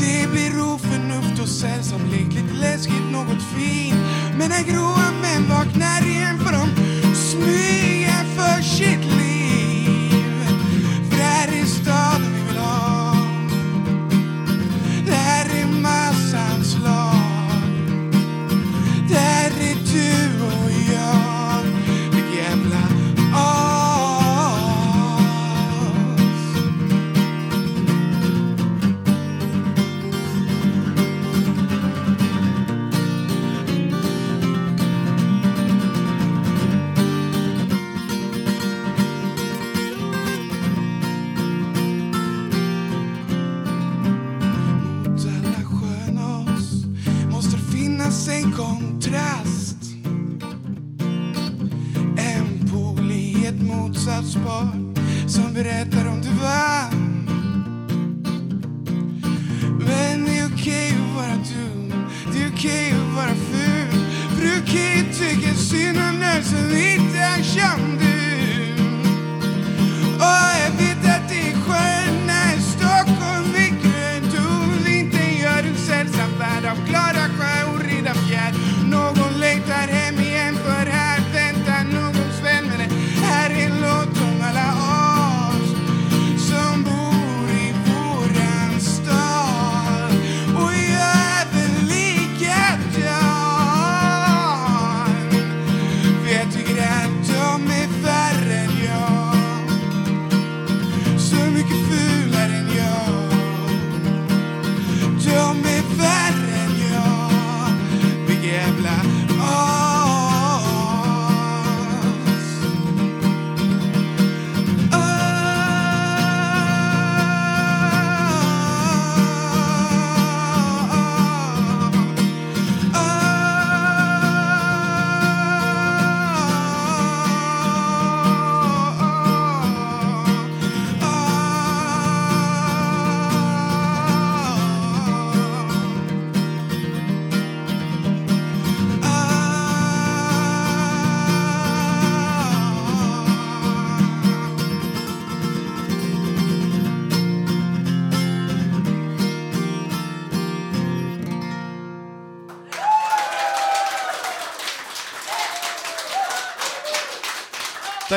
det 0.00 0.30
blir 0.30 0.62
oförnuft 0.74 1.40
och 1.42 1.48
sällsamhet, 1.48 2.32
lite 2.32 2.54
läskigt, 2.60 3.12
något 3.12 3.42
fint. 3.54 3.96
Men 4.38 4.48
när 4.48 4.62
gråa 4.62 5.10
män 5.22 5.48
vaknar 5.48 6.06
igen 6.06 6.39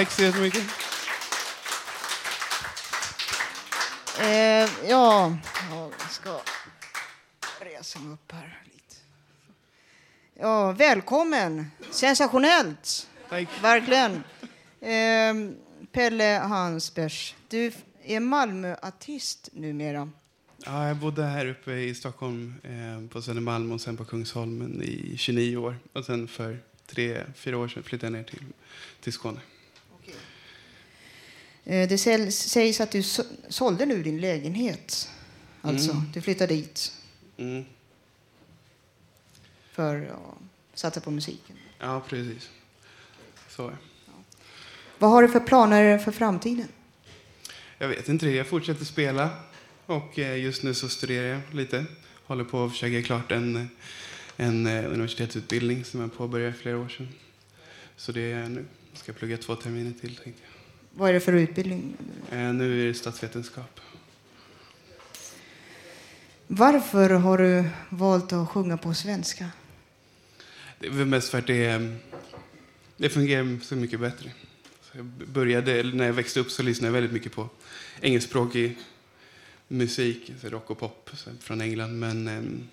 Tack 0.03 0.11
så 0.11 0.21
jättemycket. 0.21 0.63
Eh, 4.19 4.89
ja, 4.89 5.37
jag 5.71 6.11
ska 6.11 6.39
resa 7.59 7.99
mig 7.99 8.13
upp 8.13 8.31
här 8.31 8.63
lite. 8.65 8.95
Ja, 10.39 10.71
välkommen! 10.71 11.71
Sensationellt! 11.91 13.07
Tack. 13.29 13.47
Verkligen. 13.61 14.23
Eh, 14.79 15.55
Pelle 15.91 16.41
Hansbergs, 16.43 17.35
du 17.47 17.71
är 18.03 18.19
Malmöartist 18.19 19.49
numera. 19.53 20.09
Ja, 20.65 20.87
jag 20.87 20.97
bodde 20.97 21.23
här 21.23 21.45
uppe 21.45 21.71
i 21.71 21.95
Stockholm 21.95 22.53
eh, 22.63 23.09
på 23.09 23.21
Södermalm 23.21 23.71
och 23.71 23.81
sen 23.81 23.97
på 23.97 24.05
Kungsholmen 24.05 24.81
i 24.83 25.17
29 25.17 25.57
år. 25.57 25.75
Och 25.93 26.05
sen 26.05 26.27
för 26.27 26.59
tre, 26.87 27.23
fyra 27.35 27.57
år 27.57 27.67
sedan 27.67 27.83
flyttade 27.83 28.17
jag 28.17 28.17
ner 28.17 28.29
till, 28.29 28.45
till 29.01 29.13
Skåne. 29.13 29.39
Eh, 31.65 31.89
det 31.89 31.97
sägs 32.31 32.81
att 32.81 32.91
du 32.91 33.03
så- 33.03 33.23
sålde 33.49 33.85
nu 33.85 34.03
din 34.03 34.21
lägenhet. 34.21 35.09
Alltså, 35.61 35.91
Mm. 35.91 36.03
du 36.13 36.21
flyttade 36.21 36.55
dit 36.55 36.93
Mm. 37.37 37.65
för 39.71 40.05
att 40.05 40.79
satsa 40.79 41.01
på 41.01 41.11
musiken. 41.11 41.55
Ja, 41.79 42.01
precis. 42.09 42.49
Så. 43.49 43.73
Vad 44.99 45.09
har 45.11 45.21
du 45.21 45.29
för 45.29 45.39
planer 45.39 45.97
för 45.97 46.11
framtiden? 46.11 46.67
Jag 47.77 47.87
vet 47.87 48.09
inte 48.09 48.25
det. 48.25 48.31
Jag 48.35 48.47
fortsätter 48.47 48.85
spela 48.85 49.29
och 49.85 50.19
eh, 50.19 50.37
just 50.43 50.63
nu 50.63 50.73
så 50.73 50.89
studerar 50.89 51.27
jag 51.27 51.41
lite. 51.55 51.85
Håller 52.25 52.43
på 52.43 52.65
att 52.65 52.71
försöka 52.71 52.91
göra 52.93 53.03
klart 53.03 53.31
en, 53.31 53.69
en 54.37 54.67
eh, 54.67 54.85
universitetsutbildning 54.85 55.85
som 55.85 56.01
jag 56.01 56.13
påbörjade 56.17 56.53
för 56.53 56.59
flera 56.59 56.77
år 56.77 56.89
sedan. 56.89 57.09
Så 57.97 58.11
det 58.11 58.31
är 58.31 58.49
nu. 58.49 58.65
Jag 58.91 58.99
ska 58.99 59.13
plugga 59.13 59.37
två 59.37 59.55
terminer 59.55 59.93
till 60.01 60.15
tänkte 60.15 60.41
jag. 60.43 60.52
Vad 60.95 61.09
är 61.09 61.13
det 61.13 61.19
för 61.19 61.33
utbildning? 61.33 61.95
Eh, 62.31 62.37
Nu 62.53 62.81
är 62.83 62.87
det 62.87 62.93
statsvetenskap. 62.93 63.79
Varför 66.47 67.09
har 67.09 67.37
du 67.37 67.63
valt 67.89 68.33
att 68.33 68.49
sjunga 68.49 68.77
på 68.77 68.93
svenska? 68.93 69.49
Det 70.79 70.87
är 70.87 70.91
mest 70.91 71.29
för 71.29 71.37
att 71.39 71.47
det, 71.47 71.65
är- 71.65 71.95
det 72.97 73.09
fungerar 73.09 73.59
så 73.63 73.75
mycket 73.75 73.99
bättre. 73.99 74.31
Så 74.81 74.97
jag 74.97 75.05
började, 75.05 75.83
när 75.83 76.05
jag 76.05 76.13
växte 76.13 76.39
upp 76.39 76.51
så 76.51 76.63
lyssnade 76.63 76.87
jag 76.87 76.93
väldigt 76.93 77.11
mycket 77.11 77.31
på 77.31 77.49
engelskspråkig 78.01 78.77
musik, 79.67 80.31
så 80.41 80.49
rock 80.49 80.69
och 80.69 80.79
pop 80.79 81.09
så 81.13 81.29
från 81.39 81.61
England. 81.61 81.99
Men 81.99 82.27
ehm, 82.27 82.67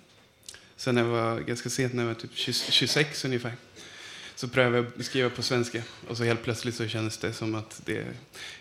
sen 0.75 0.95
när 0.95 1.01
jag 1.01 1.09
var 1.09 1.39
ganska 1.39 1.69
sent, 1.69 1.93
när 1.93 2.03
jag 2.03 2.07
var 2.07 2.21
typ 2.21 2.31
20 2.35 2.53
26 2.53 3.25
ungefär, 3.25 3.53
så 4.41 4.47
prövade 4.47 4.77
jag 4.77 4.85
att 4.99 5.05
skriva 5.05 5.29
på 5.29 5.41
svenska. 5.41 5.83
Och 6.07 6.17
så 6.17 6.23
helt 6.23 6.43
plötsligt 6.43 6.75
så 6.75 6.87
kändes 6.87 7.17
det 7.17 7.33
som 7.33 7.55
att 7.55 7.81
det 7.85 8.05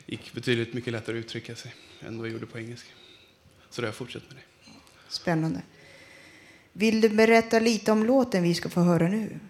gick 0.07 0.33
betydligt 0.33 0.75
mycket 0.75 0.93
lättare 0.93 1.19
att 1.19 1.25
uttrycka 1.25 1.57
sig 1.57 1.75
än 2.01 2.19
vad 2.19 2.27
jag 2.27 2.33
gjorde 2.33 2.47
på 2.47 2.59
engelska. 2.59 2.91
Så 3.71 3.81
då 3.81 3.87
har 3.87 3.89
jag 3.89 3.95
fortsatt 3.95 4.23
med 4.29 4.37
det. 4.37 4.73
Spännande. 5.09 5.63
Vill 6.73 7.01
du 7.01 7.09
berätta 7.09 7.59
lite 7.59 7.93
om 7.93 8.05
låten 8.05 8.43
vi 8.43 8.55
ska 8.55 8.69
få 8.69 8.81
höra 8.81 9.09
nu? 9.09 9.41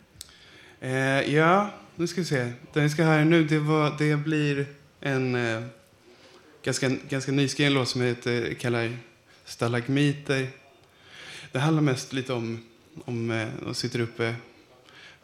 Eh, 0.81 1.35
ja, 1.35 1.71
nu 1.97 2.07
ska 2.07 2.21
vi 2.21 2.25
se. 2.25 2.53
Den 2.73 2.83
vi 2.83 2.91
ska 2.91 3.05
höra 3.05 3.25
nu, 3.25 3.45
det, 3.45 3.59
var, 3.59 3.95
det 3.99 4.17
blir 4.17 4.67
en 5.01 5.35
eh, 5.35 5.63
ganska, 6.63 6.89
ganska 6.89 7.33
nyskriven 7.33 7.75
låt 7.75 7.89
som 7.89 8.01
heter, 8.01 8.55
kallar 8.55 8.97
Stalagmiter. 9.45 10.49
Det 11.53 11.59
handlar 11.59 11.83
mest 11.83 12.13
lite 12.13 12.33
om, 12.33 12.65
om 13.05 13.31
eh, 13.31 13.49
att 13.67 13.77
sitta 13.77 13.99
uppe 13.99 14.35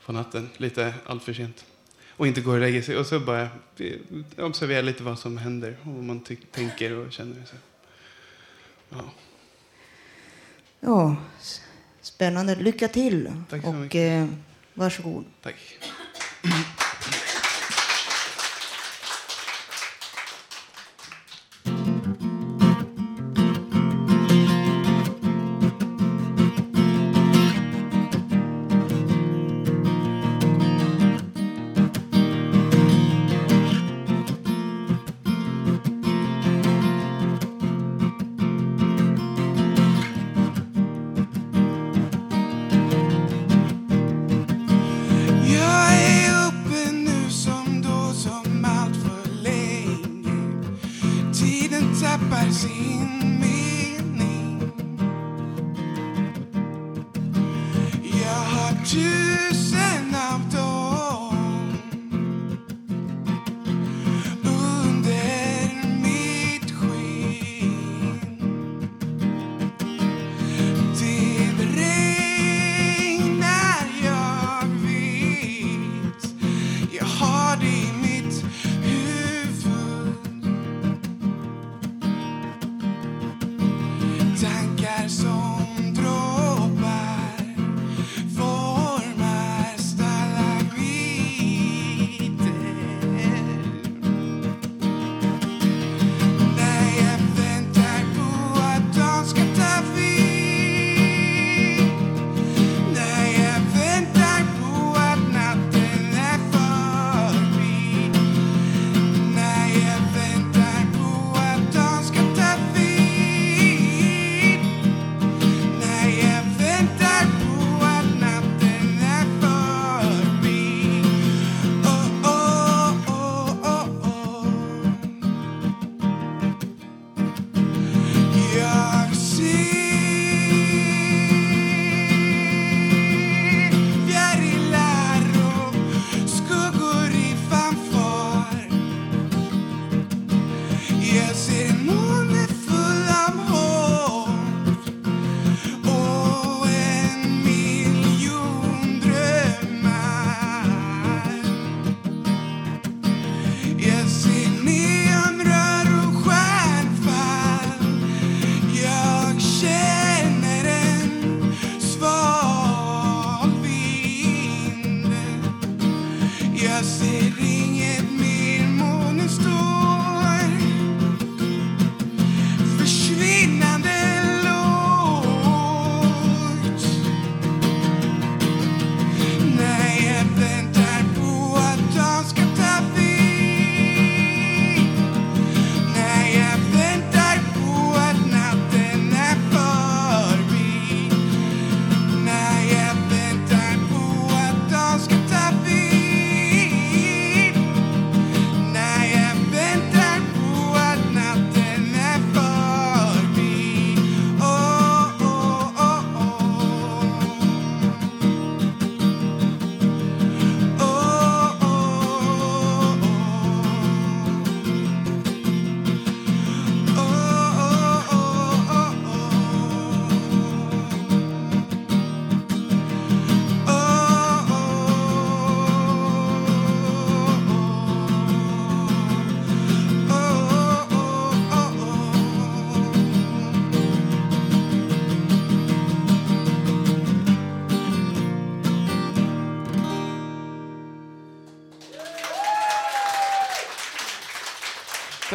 på 0.06 0.12
natten, 0.12 0.50
lite 0.56 0.94
allt 1.06 1.22
för 1.22 1.32
sent. 1.32 1.64
Och 2.10 2.26
inte 2.26 2.40
går 2.40 2.54
och 2.54 2.60
lägger 2.60 2.82
sig. 2.82 2.96
Och 2.96 3.06
så 3.06 3.20
bara 3.20 3.48
observera 4.38 4.82
lite 4.82 5.02
vad 5.02 5.18
som 5.18 5.38
händer 5.38 5.76
och 5.84 5.92
vad 5.92 6.04
man 6.04 6.20
tänker 6.52 6.92
och 6.92 7.12
känner. 7.12 7.44
Så. 7.44 7.56
Ja. 8.88 9.10
Ja, 10.80 11.16
spännande. 12.00 12.54
Lycka 12.54 12.88
till. 12.88 13.32
Tack 13.50 13.62
så 13.62 13.68
och 13.68 13.74
mycket. 13.74 14.22
eh, 14.22 14.28
varsågod. 14.74 15.24
Tack. 15.42 15.78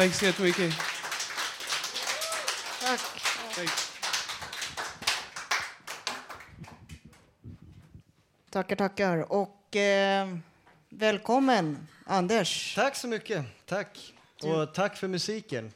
Tack 0.02 0.14
så 0.14 0.24
jättemycket. 0.24 0.74
Tack. 2.80 3.00
Tack. 3.54 3.68
Tackar, 8.50 8.76
tackar. 8.76 9.32
Och 9.32 9.76
eh, 9.76 10.36
välkommen, 10.88 11.88
Anders. 12.04 12.74
Tack 12.74 12.96
så 12.96 13.08
mycket. 13.08 13.44
Tack. 13.66 14.14
Och 14.42 14.74
tack 14.74 14.96
för 14.96 15.08
musiken. 15.08 15.72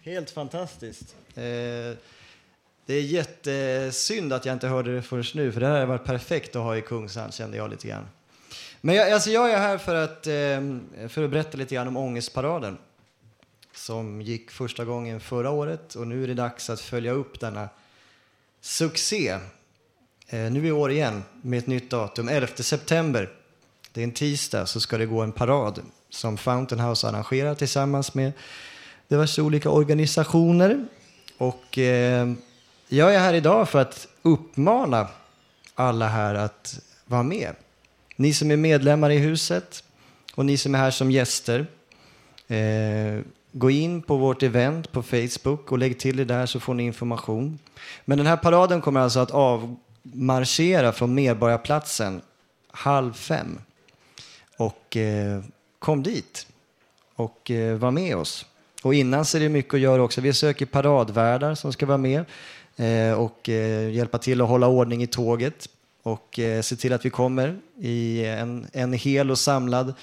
Helt 0.00 0.30
fantastiskt. 0.30 1.16
Eh, 1.34 1.42
det 2.86 2.94
är 2.94 3.02
jättesynd 3.02 4.32
att 4.32 4.44
jag 4.44 4.52
inte 4.52 4.68
hörde 4.68 4.94
det 4.94 5.02
först 5.02 5.34
nu, 5.34 5.52
för 5.52 5.60
det 5.60 5.66
här 5.66 5.74
hade 5.74 5.86
varit 5.86 6.04
perfekt 6.04 6.56
att 6.56 6.62
ha 6.62 6.76
i 6.76 6.82
Kungsan, 6.82 7.32
kände 7.32 7.56
jag 7.56 7.70
lite 7.70 7.88
grann. 7.88 8.08
Men 8.80 8.94
jag, 8.94 9.12
alltså 9.12 9.30
jag 9.30 9.50
är 9.50 9.58
här 9.58 9.78
för 9.78 9.94
att, 9.94 10.26
eh, 10.26 11.08
för 11.08 11.24
att 11.24 11.30
berätta 11.30 11.58
lite 11.58 11.74
grann 11.74 11.88
om 11.88 11.96
Ångestparaden 11.96 12.78
som 13.74 14.22
gick 14.22 14.50
första 14.50 14.84
gången 14.84 15.20
förra 15.20 15.50
året 15.50 15.94
och 15.94 16.06
nu 16.06 16.24
är 16.24 16.28
det 16.28 16.34
dags 16.34 16.70
att 16.70 16.80
följa 16.80 17.12
upp 17.12 17.40
denna 17.40 17.68
succé. 18.60 19.38
Eh, 20.26 20.50
nu 20.50 20.66
i 20.66 20.72
år 20.72 20.90
igen 20.90 21.22
med 21.42 21.58
ett 21.58 21.66
nytt 21.66 21.90
datum, 21.90 22.28
11 22.28 22.46
september. 22.56 23.30
Det 23.92 24.00
är 24.00 24.04
en 24.04 24.12
tisdag 24.12 24.66
så 24.66 24.80
ska 24.80 24.98
det 24.98 25.06
gå 25.06 25.20
en 25.20 25.32
parad 25.32 25.80
som 26.10 26.36
Fountain 26.36 26.80
House 26.80 27.08
arrangerar 27.08 27.54
tillsammans 27.54 28.14
med 28.14 28.32
diverse 29.08 29.42
olika 29.42 29.70
organisationer. 29.70 30.86
Och 31.38 31.78
eh, 31.78 32.32
jag 32.88 33.14
är 33.14 33.18
här 33.18 33.34
idag 33.34 33.68
för 33.68 33.78
att 33.78 34.08
uppmana 34.22 35.08
alla 35.74 36.08
här 36.08 36.34
att 36.34 36.80
vara 37.04 37.22
med. 37.22 37.54
Ni 38.16 38.34
som 38.34 38.50
är 38.50 38.56
medlemmar 38.56 39.10
i 39.10 39.18
huset 39.18 39.84
och 40.34 40.46
ni 40.46 40.56
som 40.56 40.74
är 40.74 40.78
här 40.78 40.90
som 40.90 41.10
gäster. 41.10 41.66
Eh, 42.48 43.20
gå 43.52 43.70
in 43.70 44.02
på 44.02 44.16
vårt 44.16 44.42
event 44.42 44.92
på 44.92 45.02
Facebook 45.02 45.72
och 45.72 45.78
lägg 45.78 45.98
till 45.98 46.16
det 46.16 46.24
där 46.24 46.46
så 46.46 46.60
får 46.60 46.74
ni 46.74 46.82
information. 46.82 47.58
Men 48.04 48.18
den 48.18 48.26
här 48.26 48.36
paraden 48.36 48.80
kommer 48.80 49.00
alltså 49.00 49.20
att 49.20 49.30
avmarschera 49.30 50.92
från 50.92 51.14
Medborgarplatsen 51.14 52.20
halv 52.70 53.12
fem. 53.12 53.58
Och 54.56 54.96
eh, 54.96 55.42
kom 55.78 56.02
dit 56.02 56.46
och 57.14 57.50
eh, 57.50 57.76
var 57.76 57.90
med 57.90 58.16
oss. 58.16 58.46
Och 58.82 58.94
innan 58.94 59.24
så 59.24 59.36
är 59.36 59.40
det 59.40 59.48
mycket 59.48 59.74
att 59.74 59.80
göra 59.80 60.02
också. 60.02 60.20
Vi 60.20 60.32
söker 60.32 60.66
paradvärdar 60.66 61.54
som 61.54 61.72
ska 61.72 61.86
vara 61.86 61.98
med 61.98 62.24
eh, 62.76 63.12
och 63.12 63.48
eh, 63.48 63.90
hjälpa 63.90 64.18
till 64.18 64.40
att 64.40 64.48
hålla 64.48 64.66
ordning 64.66 65.02
i 65.02 65.06
tåget 65.06 65.68
och 66.02 66.38
eh, 66.38 66.62
se 66.62 66.76
till 66.76 66.92
att 66.92 67.04
vi 67.04 67.10
kommer 67.10 67.58
i 67.80 68.24
en, 68.24 68.66
en 68.72 68.92
hel 68.92 69.30
och 69.30 69.38
samlad 69.38 69.94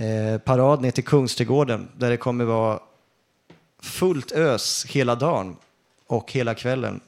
eh, 0.00 0.38
parad 0.38 0.82
ner 0.82 0.90
till 0.90 1.04
Kungsträdgården 1.04 1.88
där 1.96 2.10
det 2.10 2.16
kommer 2.16 2.44
vara 2.44 2.80
fullt 3.82 4.32
ös 4.32 4.86
hela 4.88 5.14
dagen 5.14 5.56
och 6.06 6.32
hela 6.32 6.54
kvällen. 6.54 7.00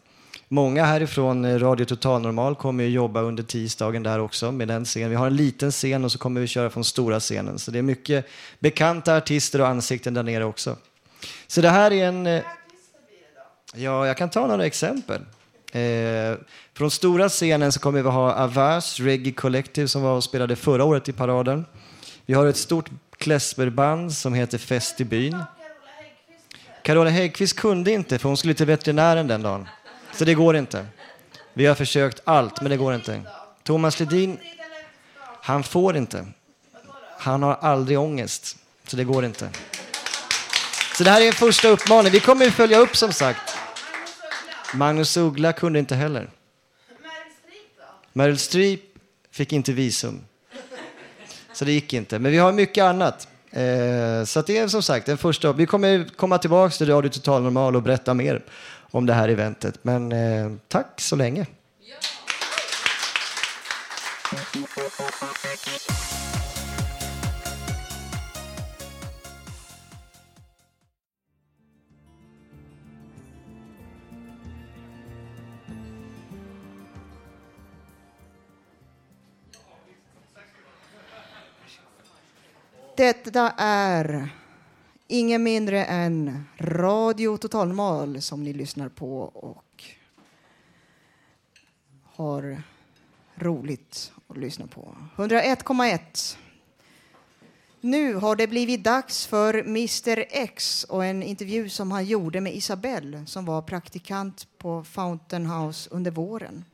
Många 0.48 0.84
härifrån 0.84 1.44
eh, 1.44 1.58
Radio 1.58 1.84
Total 1.84 2.22
Normal 2.22 2.54
kommer 2.54 2.84
att 2.84 2.90
jobba 2.90 3.20
under 3.20 3.42
tisdagen 3.42 4.02
där 4.02 4.18
också 4.18 4.52
med 4.52 4.68
den 4.68 4.84
scenen. 4.84 5.10
Vi 5.10 5.16
har 5.16 5.26
en 5.26 5.36
liten 5.36 5.70
scen 5.70 6.04
och 6.04 6.12
så 6.12 6.18
kommer 6.18 6.40
vi 6.40 6.46
köra 6.46 6.70
från 6.70 6.84
stora 6.84 7.20
scenen. 7.20 7.58
Så 7.58 7.70
det 7.70 7.78
är 7.78 7.82
mycket 7.82 8.26
bekanta 8.58 9.16
artister 9.16 9.60
och 9.60 9.68
ansikten 9.68 10.14
där 10.14 10.22
nere 10.22 10.44
också. 10.44 10.76
Så 11.46 11.60
det 11.60 11.70
här 11.70 11.92
är 11.92 12.08
en... 12.08 12.26
eh, 12.26 12.42
Ja, 13.74 14.06
jag 14.06 14.16
kan 14.16 14.30
ta 14.30 14.46
några 14.46 14.66
exempel. 14.66 15.20
Eh, 15.72 16.38
från 16.74 16.90
stora 16.90 17.28
scenen 17.28 17.72
så 17.72 17.80
kommer 17.80 18.02
vi 18.02 18.08
ha 18.08 18.34
Avars 18.34 19.00
Reggae 19.00 19.32
Collective 19.32 19.88
som 19.88 20.02
var 20.02 20.16
och 20.16 20.24
spelade 20.24 20.56
förra 20.56 20.84
året 20.84 21.08
i 21.08 21.12
paraden. 21.12 21.64
Vi 22.26 22.34
har 22.34 22.46
ett 22.46 22.56
stort 22.56 22.90
klezmerband 23.18 24.12
som 24.12 24.34
heter 24.34 24.58
Fest 24.58 25.00
i 25.00 25.04
byn. 25.04 25.42
Carola 26.82 27.10
Häggkvist 27.10 27.56
kunde 27.56 27.90
inte 27.90 28.18
för 28.18 28.28
hon 28.28 28.36
skulle 28.36 28.54
till 28.54 28.66
veterinären 28.66 29.26
den 29.26 29.42
dagen. 29.42 29.68
Så 30.14 30.24
det 30.24 30.34
går 30.34 30.56
inte. 30.56 30.86
Vi 31.52 31.66
har 31.66 31.74
försökt 31.74 32.20
allt, 32.24 32.60
men 32.60 32.70
det 32.70 32.76
går 32.76 32.94
inte. 32.94 33.22
Thomas 33.62 34.00
Ledin, 34.00 34.38
han 35.42 35.62
får 35.62 35.96
inte. 35.96 36.26
Han 37.18 37.42
har 37.42 37.54
aldrig 37.54 37.98
ångest, 37.98 38.56
så 38.86 38.96
det 38.96 39.04
går 39.04 39.24
inte. 39.24 39.50
Så 40.96 41.04
det 41.04 41.10
här 41.10 41.20
är 41.20 41.26
en 41.26 41.32
första 41.32 41.68
uppmaning. 41.68 42.12
Vi 42.12 42.20
kommer 42.20 42.44
ju 42.44 42.50
följa 42.50 42.78
upp 42.78 42.96
som 42.96 43.12
sagt. 43.12 43.56
Magnus 44.74 45.16
Uggla 45.16 45.52
kunde 45.52 45.78
inte 45.78 45.94
heller. 45.94 46.30
Meryl 48.12 48.38
Streep 48.38 48.80
fick 49.30 49.52
inte 49.52 49.72
visum. 49.72 50.24
Så 51.52 51.64
det 51.64 51.72
gick 51.72 51.92
inte. 51.92 52.18
Men 52.18 52.32
vi 52.32 52.38
har 52.38 52.52
mycket 52.52 52.84
annat. 52.84 53.28
Eh, 53.50 54.24
så 54.24 54.40
att 54.40 54.46
det 54.46 54.58
är 54.58 54.68
som 54.68 54.82
sagt 54.82 55.06
den 55.06 55.18
första. 55.18 55.52
Vi 55.52 55.66
kommer 55.66 56.04
komma 56.16 56.38
tillbaka 56.38 56.74
till 56.74 56.88
Radio 56.88 57.08
Total 57.08 57.42
Normal 57.42 57.76
och 57.76 57.82
berätta 57.82 58.14
mer 58.14 58.42
om 58.90 59.06
det 59.06 59.14
här 59.14 59.28
eventet. 59.28 59.78
Men 59.82 60.12
eh, 60.12 60.52
tack 60.68 61.00
så 61.00 61.16
länge. 61.16 61.46
Detta 83.02 83.50
är 83.56 84.28
ingen 85.06 85.42
mindre 85.42 85.84
än 85.84 86.44
Radio 86.58 87.36
Totalmal 87.36 88.22
som 88.22 88.44
ni 88.44 88.52
lyssnar 88.52 88.88
på 88.88 89.20
och 89.22 89.84
har 92.04 92.62
roligt 93.34 94.12
att 94.28 94.36
lyssna 94.36 94.66
på. 94.66 94.96
101,1. 95.16 96.36
Nu 97.80 98.14
har 98.14 98.36
det 98.36 98.46
blivit 98.46 98.84
dags 98.84 99.26
för 99.26 99.54
Mr 99.54 100.24
X 100.30 100.84
och 100.84 101.04
en 101.04 101.22
intervju 101.22 101.68
som 101.68 101.92
han 101.92 102.04
gjorde 102.04 102.40
med 102.40 102.54
Isabelle 102.54 103.26
som 103.26 103.44
var 103.44 103.62
praktikant 103.62 104.46
på 104.58 104.84
Fountain 104.84 105.46
House 105.46 105.90
under 105.90 106.10
våren. 106.10 106.64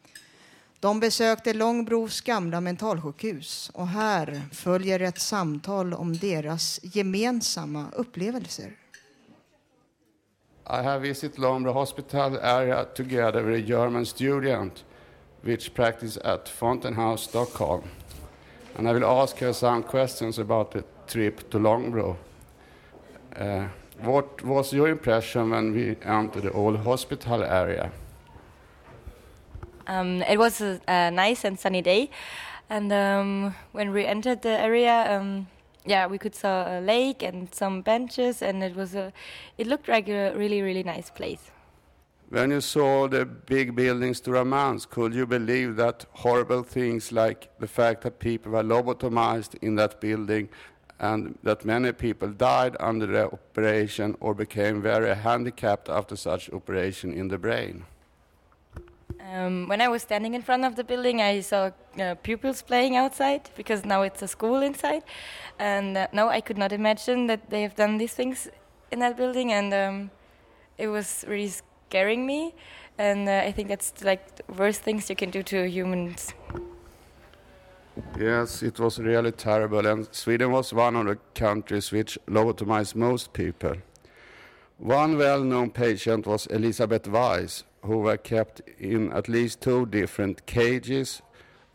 De 0.81 1.01
besökte 1.01 1.55
Långbros 1.55 2.21
gamla 2.21 2.61
mentalsjukhus 2.61 3.71
och 3.75 3.87
här 3.87 4.43
följer 4.53 5.01
ett 5.01 5.21
samtal 5.21 5.95
om 5.95 6.17
deras 6.17 6.81
gemensamma 6.83 7.87
upplevelser. 7.97 8.73
I 10.71 10.83
have 10.83 10.99
visited 10.99 11.39
Lombro 11.39 11.73
Hospital 11.73 12.37
area 12.37 12.85
together 12.85 13.43
with 13.43 13.65
a 13.65 13.67
German 13.67 14.07
student 14.07 14.85
which 15.41 15.75
practice 15.75 16.21
at 16.25 16.49
Fountain 16.49 16.95
House, 16.95 17.25
Stockholm. 17.25 17.83
And 18.77 18.89
I 18.89 18.93
will 18.93 19.05
ask 19.05 19.39
her 19.39 19.53
some 19.53 19.83
questions 19.83 20.39
about 20.39 20.71
the 20.71 20.83
trip 21.07 21.51
to 21.51 21.59
Longbro. 21.59 22.17
Uh, 23.37 23.69
what 24.01 24.43
was 24.43 24.73
your 24.73 24.89
impression 24.89 25.51
when 25.51 25.73
we 25.73 25.97
entered 26.05 26.43
the 26.43 26.53
old 26.53 26.77
hospital 26.77 27.43
area? 27.43 27.91
Um, 29.89 30.23
it 30.23 30.39
was 30.39 30.61
a, 30.61 30.81
a 30.87 31.11
nice 31.11 31.45
and 31.45 31.59
sunny 31.59 31.83
day, 31.83 32.11
and 32.69 32.93
um, 32.93 33.55
when 33.73 33.91
we 33.93 34.05
entered 34.05 34.43
the 34.43 34.61
area, 34.61 35.17
um, 35.17 35.49
yeah, 35.87 36.07
we 36.07 36.19
could 36.19 36.35
saw 36.35 36.79
a 36.79 36.81
lake 36.81 37.23
and 37.23 37.53
some 37.55 37.81
benches, 37.81 38.43
and 38.43 38.63
it 38.63 38.77
was 38.77 38.95
a, 38.95 39.13
it 39.57 39.67
looked 39.67 39.89
like 39.89 40.09
a 40.09 40.35
really 40.37 40.61
really 40.61 40.83
nice 40.83 41.11
place. 41.11 41.51
When 42.31 42.51
you 42.51 42.61
saw 42.61 43.09
the 43.09 43.25
big 43.25 43.75
buildings 43.75 44.21
to 44.21 44.31
Ramans, 44.33 44.87
could 44.87 45.15
you 45.15 45.27
believe 45.27 45.77
that 45.77 46.05
horrible 46.13 46.63
things 46.63 47.11
like 47.11 47.49
the 47.59 47.67
fact 47.67 48.03
that 48.03 48.19
people 48.19 48.53
were 48.53 48.63
lobotomized 48.63 49.55
in 49.63 49.77
that 49.77 49.99
building 49.99 50.51
and 51.01 51.39
that 51.43 51.65
many 51.65 51.93
people 51.93 52.29
died 52.29 52.77
under 52.81 53.07
the 53.07 53.25
operation 53.33 54.15
or 54.21 54.35
became 54.35 54.83
very 54.83 55.15
handicapped 55.15 55.89
after 55.89 56.17
such 56.17 56.53
operation 56.53 57.15
in 57.15 57.29
the 57.29 57.39
brain? 57.39 57.85
Um, 59.33 59.69
when 59.69 59.81
I 59.81 59.89
was 59.89 60.03
standing 60.03 60.35
in 60.35 60.43
front 60.43 60.65
of 60.65 60.77
the 60.77 60.85
building, 60.85 61.21
I 61.21 61.41
saw 61.41 61.71
uh, 62.01 62.15
pupils 62.23 62.63
playing 62.63 62.97
outside 62.97 63.51
because 63.57 63.85
now 63.85 64.03
it's 64.03 64.23
a 64.23 64.29
school 64.29 64.63
inside. 64.63 65.03
And 65.59 65.97
uh, 65.97 66.07
no, 66.13 66.29
I 66.29 66.41
could 66.41 66.59
not 66.59 66.73
imagine 66.73 67.27
that 67.27 67.51
they 67.51 67.63
have 67.63 67.75
done 67.75 67.99
these 67.99 68.15
things 68.15 68.49
in 68.91 69.01
that 69.01 69.17
building, 69.17 69.53
and 69.53 69.75
um, 69.75 70.11
it 70.79 70.89
was 70.89 71.25
really 71.29 71.53
scaring 71.89 72.27
me. 72.27 72.55
And 72.97 73.29
uh, 73.29 73.43
I 73.45 73.53
think 73.53 73.69
that's 73.69 73.93
like 74.03 74.37
the 74.37 74.53
worst 74.55 74.83
things 74.83 75.11
you 75.11 75.17
can 75.17 75.31
do 75.31 75.43
to 75.43 75.69
humans. 75.69 76.35
Yes, 78.19 78.63
it 78.63 78.79
was 78.79 78.99
really 78.99 79.33
terrible, 79.33 79.87
and 79.87 80.09
Sweden 80.13 80.53
was 80.53 80.73
one 80.73 80.97
of 80.97 81.07
the 81.07 81.19
countries 81.35 81.93
which 81.93 82.19
lobotomized 82.27 82.95
most 82.95 83.33
people. 83.33 83.75
One 84.79 85.19
well 85.19 85.43
known 85.43 85.71
patient 85.71 86.27
was 86.27 86.47
Elizabeth 86.47 87.09
Weiss, 87.09 87.65
who 87.83 87.99
were 87.99 88.17
kept 88.17 88.61
in 88.79 89.13
at 89.13 89.29
least 89.29 89.61
two 89.61 89.87
different 89.87 90.47
cages 90.47 91.23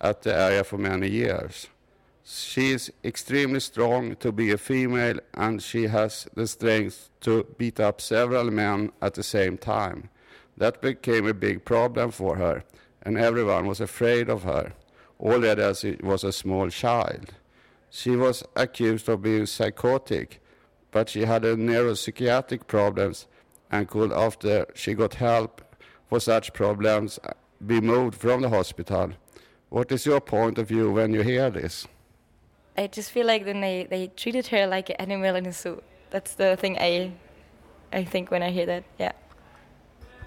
at 0.01 0.21
the 0.21 0.35
area 0.35 0.63
for 0.63 0.77
many 0.77 1.09
years. 1.09 1.67
She 2.25 2.71
is 2.71 2.91
extremely 3.03 3.59
strong 3.59 4.15
to 4.17 4.31
be 4.31 4.51
a 4.51 4.57
female 4.57 5.19
and 5.33 5.61
she 5.61 5.83
has 5.87 6.27
the 6.35 6.47
strength 6.47 7.09
to 7.21 7.45
beat 7.57 7.79
up 7.79 7.99
several 7.99 8.49
men 8.51 8.91
at 9.01 9.15
the 9.15 9.23
same 9.23 9.57
time. 9.57 10.09
That 10.57 10.81
became 10.81 11.27
a 11.27 11.33
big 11.33 11.65
problem 11.65 12.11
for 12.11 12.37
her 12.37 12.63
and 13.01 13.17
everyone 13.17 13.67
was 13.67 13.81
afraid 13.81 14.29
of 14.29 14.43
her, 14.43 14.73
already 15.19 15.61
as 15.61 15.81
she 15.81 15.97
was 16.01 16.23
a 16.23 16.31
small 16.31 16.69
child. 16.69 17.33
She 17.89 18.15
was 18.15 18.43
accused 18.55 19.09
of 19.09 19.21
being 19.21 19.45
psychotic, 19.45 20.41
but 20.91 21.09
she 21.09 21.25
had 21.25 21.43
a 21.43 21.55
neuropsychiatric 21.55 22.67
problems 22.67 23.27
and 23.69 23.87
could, 23.87 24.13
after 24.13 24.65
she 24.73 24.93
got 24.93 25.15
help 25.15 25.62
for 26.13 26.19
such 26.19 26.53
problems, 26.53 27.19
be 27.65 27.81
moved 27.81 28.13
from 28.13 28.41
the 28.41 28.49
hospital. 28.49 29.09
What 29.69 29.91
is 29.91 30.05
your 30.05 30.21
point 30.21 30.59
of 30.59 30.67
view 30.67 30.91
when 30.91 31.11
you 31.11 31.23
hear 31.23 31.49
this? 31.49 31.87
I 32.77 32.85
just 32.85 33.09
feel 33.09 33.25
like 33.25 33.45
then 33.45 33.61
they, 33.61 33.87
they 33.89 34.11
treated 34.15 34.45
her 34.47 34.67
like 34.67 34.91
an 34.91 34.97
animal 34.99 35.35
in 35.35 35.47
a 35.47 35.51
zoo. 35.51 35.81
That's 36.11 36.35
the 36.35 36.55
thing 36.55 36.77
I 36.77 37.13
I 37.91 38.03
think 38.05 38.29
when 38.29 38.43
I 38.43 38.51
hear 38.51 38.67
that. 38.67 38.83
Yeah. 38.99 39.13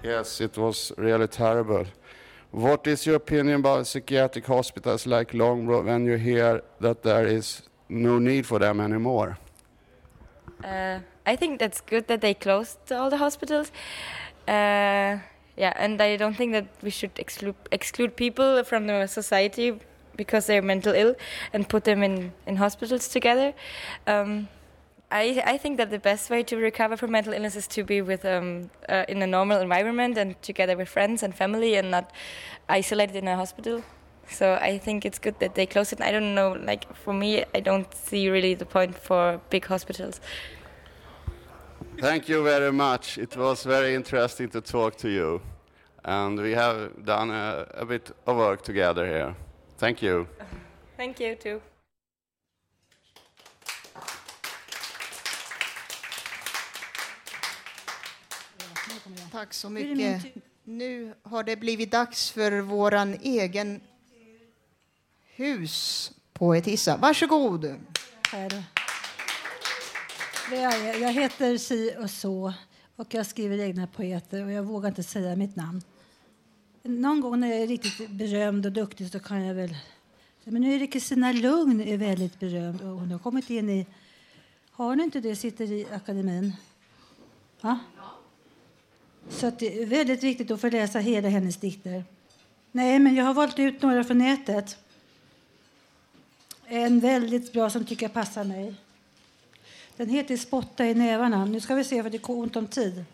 Yes, 0.03 0.41
it 0.41 0.57
was 0.57 0.91
really 0.97 1.27
terrible. 1.27 1.85
What 2.51 2.87
is 2.87 3.05
your 3.05 3.15
opinion 3.15 3.59
about 3.59 3.87
psychiatric 3.87 4.45
hospitals 4.45 5.05
like 5.05 5.31
Longbro 5.31 5.85
when 5.85 6.05
you 6.05 6.17
hear 6.17 6.61
that 6.81 7.01
there 7.03 7.27
is 7.27 7.61
no 7.87 8.19
need 8.19 8.45
for 8.45 8.59
them 8.59 8.81
anymore? 8.81 9.37
Uh, 10.63 10.99
I 11.25 11.37
think 11.37 11.59
that's 11.59 11.79
good 11.79 12.07
that 12.07 12.19
they 12.19 12.33
closed 12.33 12.91
all 12.91 13.09
the 13.09 13.17
hospitals. 13.17 13.71
Uh, 14.47 15.19
yeah, 15.57 15.73
and 15.75 15.99
I 16.01 16.17
don't 16.17 16.35
think 16.35 16.53
that 16.53 16.67
we 16.83 16.91
should 16.91 17.11
exclude 17.17 17.55
exclude 17.71 18.15
people 18.15 18.63
from 18.63 18.87
the 18.87 19.07
society 19.07 19.79
because 20.15 20.45
they're 20.45 20.61
mental 20.61 20.93
ill 20.93 21.15
and 21.53 21.67
put 21.67 21.83
them 21.83 22.03
in, 22.03 22.33
in 22.45 22.57
hospitals 22.57 23.07
together. 23.07 23.53
Um, 24.05 24.47
I, 25.09 25.41
I 25.45 25.57
think 25.57 25.77
that 25.77 25.89
the 25.89 25.99
best 25.99 26.29
way 26.29 26.43
to 26.43 26.57
recover 26.57 26.97
from 26.97 27.11
mental 27.11 27.33
illness 27.33 27.55
is 27.55 27.67
to 27.67 27.83
be 27.83 28.01
with 28.01 28.25
um, 28.25 28.69
uh, 28.89 29.05
in 29.07 29.21
a 29.21 29.27
normal 29.27 29.61
environment 29.61 30.17
and 30.17 30.39
together 30.41 30.75
with 30.75 30.89
friends 30.89 31.23
and 31.23 31.33
family 31.33 31.75
and 31.75 31.89
not 31.89 32.11
isolated 32.67 33.15
in 33.15 33.27
a 33.27 33.35
hospital. 33.35 33.83
So 34.29 34.55
I 34.55 34.77
think 34.77 35.05
it's 35.05 35.19
good 35.19 35.39
that 35.39 35.55
they 35.55 35.65
close 35.65 35.93
it. 35.93 36.01
I 36.01 36.11
don't 36.11 36.35
know, 36.35 36.51
like 36.51 36.93
for 36.93 37.13
me, 37.13 37.45
I 37.55 37.61
don't 37.61 37.91
see 37.95 38.29
really 38.29 38.53
the 38.53 38.65
point 38.65 38.95
for 38.95 39.39
big 39.49 39.65
hospitals. 39.65 40.19
Thank 41.99 42.29
you 42.29 42.43
very 42.43 42.71
much. 42.71 43.17
It 43.17 43.35
was 43.35 43.65
very 43.65 43.95
interesting 43.95 44.49
to 44.49 44.61
talk 44.61 44.97
to 44.97 45.09
you. 45.09 45.41
And 46.03 46.39
we 46.39 46.53
have 46.55 46.91
done 47.05 47.31
a, 47.31 47.65
a 47.73 47.85
bit 47.85 48.11
of 48.25 48.37
work 48.37 48.61
together 48.61 49.05
here. 49.05 49.35
Thank 49.77 50.03
you. 50.03 50.27
Thank 50.97 51.19
you 51.19 51.35
too. 51.35 51.59
Tack 59.31 59.53
så 59.53 59.69
mycket. 59.69 60.25
Nu 60.63 61.13
har 61.23 61.43
det 61.43 61.55
blivit 61.55 61.91
dags 61.91 62.31
för 62.31 62.61
våran 62.61 63.13
egen 63.21 63.81
hus 65.35 66.11
poetissa. 66.33 66.97
Varsågod. 66.97 67.75
Här. 68.31 68.76
Det 70.49 70.57
är 70.57 70.85
jag. 70.85 70.99
jag 71.01 71.13
heter 71.13 71.57
Si 71.57 71.95
och 71.99 72.09
så 72.09 72.53
och 72.95 73.13
jag 73.13 73.25
skriver 73.25 73.59
egna 73.59 73.87
poeter 73.87 74.45
och 74.45 74.51
jag 74.51 74.63
vågar 74.63 74.89
inte 74.89 75.03
säga 75.03 75.35
mitt 75.35 75.55
namn. 75.55 75.81
Någon 76.83 77.21
gång 77.21 77.39
när 77.39 77.47
jag 77.47 77.57
är 77.57 77.67
riktigt 77.67 78.09
berömd 78.09 78.65
och 78.65 78.71
duktig 78.71 79.11
så 79.11 79.19
kan 79.19 79.45
jag 79.45 79.55
väl... 79.55 79.77
Men 80.43 80.61
nu 80.61 80.73
är 80.73 80.79
det 80.79 80.87
Kristina 80.87 81.31
Lugn 81.31 81.81
är 81.81 81.97
väldigt 81.97 82.39
berömd 82.39 82.81
och 82.81 82.87
hon 82.87 83.11
har 83.11 83.19
kommit 83.19 83.49
in 83.49 83.69
i... 83.69 83.85
Har 84.71 84.95
ni 84.95 85.03
inte 85.03 85.19
det? 85.19 85.35
Sitter 85.35 85.71
i 85.71 85.87
akademin. 85.91 86.53
Va? 87.61 87.79
Så 89.29 89.47
att 89.47 89.59
det 89.59 89.81
är 89.81 89.85
väldigt 89.85 90.23
viktigt 90.23 90.51
att 90.51 90.61
få 90.61 90.69
läsa 90.69 90.99
hela 90.99 91.29
hennes 91.29 91.57
dikter. 91.57 92.03
Nej, 92.71 92.99
men 92.99 93.15
jag 93.15 93.25
har 93.25 93.33
valt 93.33 93.59
ut 93.59 93.81
några 93.81 94.03
från 94.03 94.17
nätet. 94.17 94.77
En 96.65 96.99
väldigt 96.99 97.53
bra 97.53 97.69
som 97.69 97.85
tycker 97.85 98.05
jag 98.05 98.13
passar 98.13 98.43
mig. 98.43 98.75
Den 99.97 100.09
heter 100.09 100.37
Spotta 100.37 100.85
i 100.85 100.93
nävarna. 100.93 101.45
Nu 101.45 101.59
ska 101.59 101.75
vi 101.75 101.83
se 101.83 102.03
för 102.03 102.09
det 102.09 102.17
är 102.17 102.31
ont 102.31 102.55
om 102.55 102.67
tid. 102.67 103.05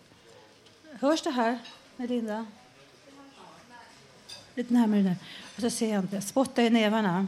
Hörs 1.00 1.22
det 1.22 1.32
här, 1.32 1.60
Melinda? 1.98 2.46
Lite 4.56 4.74
närmare 4.74 5.02
nu. 5.02 5.16
Och 5.56 5.62
så 5.62 5.70
ser 5.70 5.94
jag 5.94 6.04
inte. 6.04 6.22
Spotta 6.22 6.64
i 6.64 6.70
nävarna. 6.70 7.28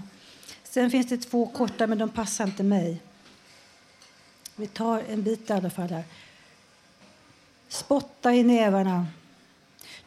Sen 0.64 0.92
finns 0.92 1.08
det 1.08 1.18
två 1.18 1.46
korta, 1.46 1.88
men 1.88 1.98
de 1.98 2.10
passar 2.10 2.46
inte 2.46 2.64
mig. 2.64 3.02
Vi 4.56 4.68
tar 4.68 5.04
en 5.10 5.24
bit 5.24 5.50
i 5.50 5.54
alla 5.54 5.70
fall 5.70 5.90
här. 5.90 6.04
Spotta 7.68 8.34
i 8.34 8.44
nävarna. 8.44 9.08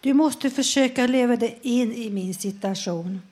Du 0.00 0.14
måste 0.14 0.50
försöka 0.50 1.06
leva 1.06 1.36
dig 1.36 1.58
in 1.62 1.92
i 1.92 2.10
min 2.10 2.34
situation. 2.34 3.22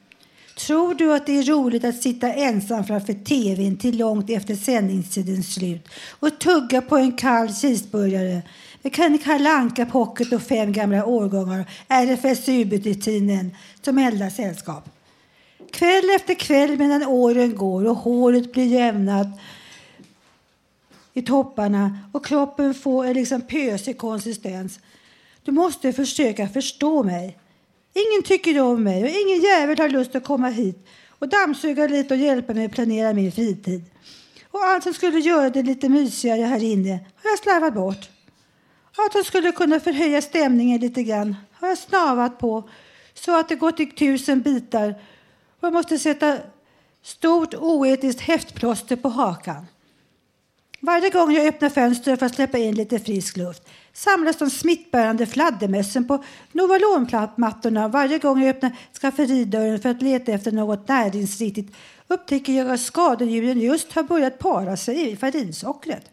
Tror 0.56 0.94
du 0.94 1.14
att 1.14 1.26
det 1.26 1.38
är 1.38 1.42
roligt 1.42 1.84
att 1.84 2.02
sitta 2.02 2.32
ensam 2.32 2.84
framför 2.84 3.12
tvn 3.12 3.76
till 3.76 3.98
långt 3.98 4.30
efter 4.30 4.54
sändningstidens 4.54 5.54
slut 5.54 5.88
och 6.10 6.38
tugga 6.38 6.82
på 6.82 6.96
en 6.96 7.12
kall 7.12 7.48
cheeseburgare 7.48 8.42
med 8.82 9.22
Kalle 9.24 9.50
Anka 9.50 9.86
Pocket 9.86 10.32
och 10.32 10.42
fem 10.42 10.72
gamla 10.72 11.06
årgångar 11.06 11.70
RFSU-bulletinen 11.88 13.56
som 13.82 13.98
enda 13.98 14.30
sällskap? 14.30 14.88
Kväll 15.72 16.10
efter 16.16 16.34
kväll 16.34 16.78
medan 16.78 17.06
åren 17.06 17.56
går 17.56 17.84
och 17.84 17.96
håret 17.96 18.52
blir 18.52 18.66
jämnat 18.66 19.28
i 21.14 21.22
topparna 21.22 21.98
och 22.12 22.26
kroppen 22.26 22.74
får 22.74 23.04
en 23.04 23.14
liksom 23.14 23.40
pösig 23.40 23.98
konsistens. 23.98 24.80
Du 25.42 25.52
måste 25.52 25.92
försöka 25.92 26.48
förstå 26.48 27.02
mig. 27.02 27.38
Ingen 27.96 28.22
tycker 28.24 28.60
om 28.60 28.82
mig 28.82 29.02
och 29.02 29.08
ingen 29.08 29.40
jävel 29.42 29.78
har 29.78 29.88
lust 29.88 30.14
att 30.14 30.24
komma 30.24 30.48
hit 30.48 30.86
och 31.18 31.28
dammsuga 31.28 31.86
lite 31.86 32.14
och 32.14 32.20
hjälpa 32.20 32.54
mig 32.54 32.64
att 32.64 32.72
planera 32.72 33.12
min 33.12 33.32
fritid. 33.32 33.84
Och 34.50 34.64
allt 34.64 34.82
som 34.82 34.94
skulle 34.94 35.18
göra 35.18 35.50
det 35.50 35.62
lite 35.62 35.88
mysigare 35.88 36.42
här 36.42 36.62
inne 36.62 36.90
har 37.22 37.30
jag 37.30 37.38
slarvat 37.38 37.74
bort. 37.74 38.08
Allt 38.96 39.12
som 39.12 39.24
skulle 39.24 39.52
kunna 39.52 39.80
förhöja 39.80 40.22
stämningen 40.22 40.80
lite 40.80 41.02
grann 41.02 41.36
har 41.52 41.68
jag 41.68 41.78
snavat 41.78 42.38
på 42.38 42.68
så 43.14 43.38
att 43.38 43.48
det 43.48 43.54
gått 43.54 43.80
i 43.80 43.86
tusen 43.86 44.42
bitar 44.42 44.90
och 45.60 45.66
jag 45.66 45.72
måste 45.72 45.98
sätta 45.98 46.38
stort 47.02 47.54
oetiskt 47.54 48.20
häftplåster 48.20 48.96
på 48.96 49.08
hakan. 49.08 49.66
Varje 50.80 51.10
gång 51.10 51.32
jag 51.32 51.46
öppnar 51.46 51.68
fönstret 51.68 52.18
för 52.18 52.26
att 52.26 52.34
släppa 52.34 52.58
in 52.58 52.74
lite 52.74 52.98
frisk 52.98 53.36
luft 53.36 53.62
samlas 53.96 54.36
de 54.36 54.50
smittbärande 54.50 55.26
fladdermössen 55.26 56.06
på 56.06 56.24
Novalonmattorna. 56.52 57.88
Varje 57.88 58.18
gång 58.18 58.42
jag 58.42 58.50
öppnar 58.50 58.72
skafferidörren 59.00 59.80
för 59.80 59.88
att 59.88 60.02
leta 60.02 60.32
efter 60.32 60.52
något 60.52 60.88
näringsriktigt 60.88 61.76
upptäcker 62.08 62.52
jag 62.52 62.70
att 62.70 62.80
skadedjuren 62.80 63.60
just 63.60 63.92
har 63.92 64.02
börjat 64.02 64.38
para 64.38 64.76
sig 64.76 65.10
i 65.10 65.16
farinsockret. 65.16 66.10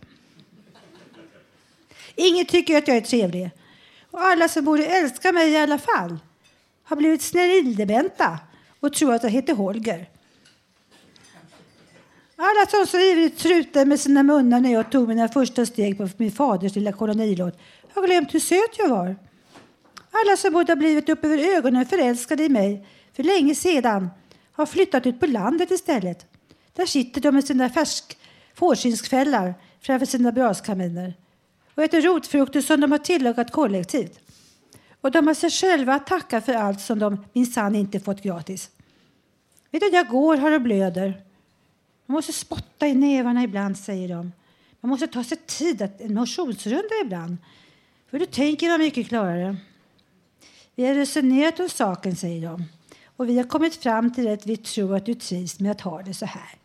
Ingen 2.15 2.45
tycker 2.45 2.77
att 2.77 2.87
jag 2.87 2.97
är 2.97 3.01
trevlig. 3.01 3.49
Och 4.11 4.21
alla 4.21 4.49
som 4.49 4.65
borde 4.65 4.85
älska 4.85 5.31
mig 5.31 5.51
i 5.51 5.57
alla 5.57 5.77
fall 5.77 6.17
har 6.83 6.95
blivit 6.95 7.21
snerildementa 7.21 8.39
och 8.79 8.93
tror 8.93 9.13
att 9.13 9.23
jag 9.23 9.29
heter 9.29 9.53
Holger. 9.53 10.09
Alla 12.35 12.65
som 12.65 12.87
så 12.87 12.99
ivrigt 12.99 13.39
trutade 13.39 13.85
med 13.85 13.99
sina 13.99 14.23
munnar 14.23 14.59
när 14.59 14.73
jag 14.73 14.91
tog 14.91 15.07
mina 15.07 15.27
första 15.27 15.65
steg 15.65 15.97
på 15.97 16.09
min 16.17 16.31
faders 16.31 16.75
lilla 16.75 16.91
kolonilåt 16.91 17.59
har 17.93 18.07
glömt 18.07 18.33
hur 18.33 18.39
söt 18.39 18.77
jag 18.77 18.89
var. 18.89 19.15
Alla 20.11 20.37
som 20.37 20.53
borde 20.53 20.71
ha 20.71 20.75
blivit 20.75 21.09
upp 21.09 21.25
över 21.25 21.57
ögonen 21.57 21.85
förälskade 21.85 22.43
i 22.43 22.49
mig 22.49 22.87
för 23.13 23.23
länge 23.23 23.55
sedan 23.55 24.09
har 24.51 24.65
flyttat 24.65 25.07
ut 25.07 25.19
på 25.19 25.25
landet 25.25 25.71
istället. 25.71 26.25
Där 26.73 26.85
sitter 26.85 27.21
de 27.21 27.35
med 27.35 27.45
sina 27.45 27.69
färsk 27.69 28.17
fårskinnsfällar 28.55 29.53
framför 29.81 30.05
sina 30.05 30.31
braskaminer 30.31 31.13
och 31.75 31.83
äter 31.83 32.01
rotfrukter 32.01 32.61
som 32.61 32.81
de 32.81 32.91
har 32.91 32.99
tillagat 32.99 33.51
kollektivt. 33.51 34.19
Och 35.01 35.11
de 35.11 35.27
har 35.27 35.33
sig 35.33 35.49
själva 35.49 35.93
att 35.93 36.07
tacka 36.07 36.41
för 36.41 36.53
allt 36.53 36.81
som 36.81 36.99
de 36.99 37.25
minsann 37.33 37.75
inte 37.75 37.99
fått 37.99 38.23
gratis. 38.23 38.69
Medan 39.71 39.89
jag 39.91 40.07
går 40.07 40.37
har 40.37 40.51
och 40.51 40.61
blöder. 40.61 41.23
Man 42.05 42.15
måste 42.15 42.33
spotta 42.33 42.87
i 42.87 42.95
nävarna 42.95 43.43
ibland, 43.43 43.77
säger 43.77 44.09
de. 44.09 44.31
Man 44.81 44.89
måste 44.89 45.07
ta 45.07 45.23
sig 45.23 45.37
tid 45.37 45.81
att 45.81 46.01
en 46.01 46.13
motionsrunda 46.13 46.95
ibland. 47.05 47.37
För 48.09 48.19
då 48.19 48.25
tänker 48.25 48.69
man 48.69 48.79
mycket 48.79 49.07
klarare. 49.07 49.57
Vi 50.75 50.85
har 50.85 50.95
resonerat 50.95 51.59
om 51.59 51.69
saken, 51.69 52.15
säger 52.15 52.49
de. 52.49 52.63
Och 53.15 53.29
vi 53.29 53.37
har 53.37 53.43
kommit 53.43 53.75
fram 53.75 54.13
till 54.13 54.27
att 54.27 54.45
vi 54.45 54.57
tror 54.57 54.95
att 54.95 55.05
du 55.05 55.13
trivs 55.13 55.59
med 55.59 55.71
att 55.71 55.81
ha 55.81 56.01
det 56.01 56.13
så 56.13 56.25
här. 56.25 56.55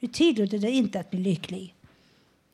Du 0.00 0.06
tillåter 0.06 0.58
dig 0.58 0.70
inte 0.70 1.00
att 1.00 1.10
bli 1.10 1.20
lycklig. 1.20 1.74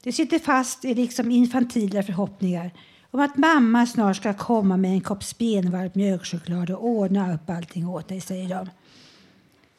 Du 0.03 0.13
sitter 0.13 0.39
fast 0.39 0.85
i 0.85 0.95
liksom 0.95 1.31
infantila 1.31 2.03
förhoppningar 2.03 2.71
om 3.11 3.21
att 3.21 3.37
mamma 3.37 3.87
snart 3.87 4.17
ska 4.17 4.35
komma 4.35 4.77
med 4.77 4.91
en 4.91 5.01
kopp 5.01 5.25
spenvarm 5.25 5.91
mjölkchoklad 5.95 6.71
och 6.71 6.85
ordna 6.85 7.35
upp 7.35 7.51
allting 7.51 7.89
åt 7.89 8.09
dig, 8.09 8.21
säger 8.21 8.49
de. 8.49 8.69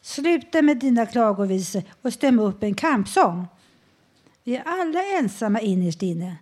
Sluta 0.05 0.61
med 0.61 0.77
dina 0.77 1.05
klagovisor 1.05 1.83
och 2.01 2.13
stäm 2.13 2.39
upp 2.39 2.63
en 2.63 2.75
kampsång. 2.75 3.47
Vi 4.43 4.55
är 4.55 4.63
alla 4.65 4.99
ensamma 5.19 5.59
innerst 5.59 6.01
inne. 6.01 6.35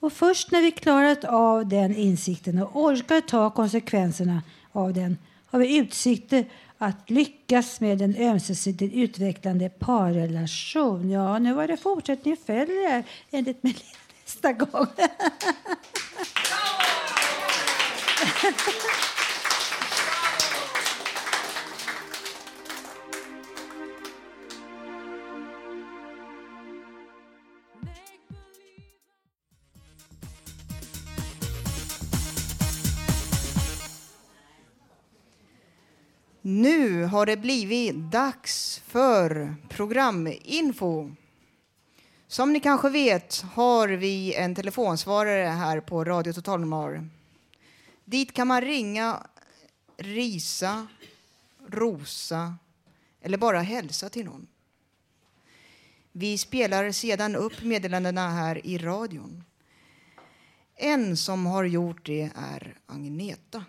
Och 0.00 0.12
först 0.12 0.50
när 0.50 0.62
vi 0.62 0.70
klarat 0.70 1.24
av 1.24 1.68
den 1.68 1.96
insikten 1.96 2.62
och 2.62 2.76
orkar 2.76 3.20
ta 3.20 3.50
konsekvenserna 3.50 4.42
av 4.72 4.92
den 4.92 5.18
har 5.46 5.58
vi 5.58 5.76
utsikter 5.76 6.44
att 6.78 7.10
lyckas 7.10 7.80
med 7.80 8.02
en 8.02 8.16
ömsesidigt 8.16 8.94
utvecklande 8.94 9.68
parrelation. 9.68 11.10
Ja, 11.10 11.38
nu 11.38 11.54
var 11.54 11.68
det 11.68 11.76
fortsättning 11.76 12.36
följer 12.46 13.04
enligt 13.30 13.62
mig, 13.62 13.76
nästa 14.24 14.52
gång. 14.52 14.86
Nu 36.46 37.04
har 37.04 37.26
det 37.26 37.36
blivit 37.36 37.96
dags 37.96 38.82
för 38.86 39.54
programinfo. 39.68 41.10
Som 42.26 42.52
ni 42.52 42.60
kanske 42.60 42.90
vet 42.90 43.40
har 43.40 43.88
vi 43.88 44.34
en 44.34 44.54
telefonsvarare 44.54 45.46
här 45.46 45.80
på 45.80 46.04
Radio 46.04 46.32
Total 46.32 46.60
Normal. 46.60 47.08
Dit 48.04 48.32
kan 48.32 48.48
man 48.48 48.60
ringa, 48.60 49.26
risa, 49.96 50.86
rosa 51.68 52.54
eller 53.20 53.38
bara 53.38 53.60
hälsa 53.60 54.08
till 54.08 54.24
någon. 54.24 54.46
Vi 56.12 56.38
spelar 56.38 56.90
sedan 56.90 57.36
upp 57.36 57.62
meddelandena 57.62 58.30
här 58.30 58.66
i 58.66 58.78
radion. 58.78 59.44
En 60.76 61.16
som 61.16 61.46
har 61.46 61.64
gjort 61.64 62.06
det 62.06 62.30
är 62.36 62.78
Agneta. 62.86 63.64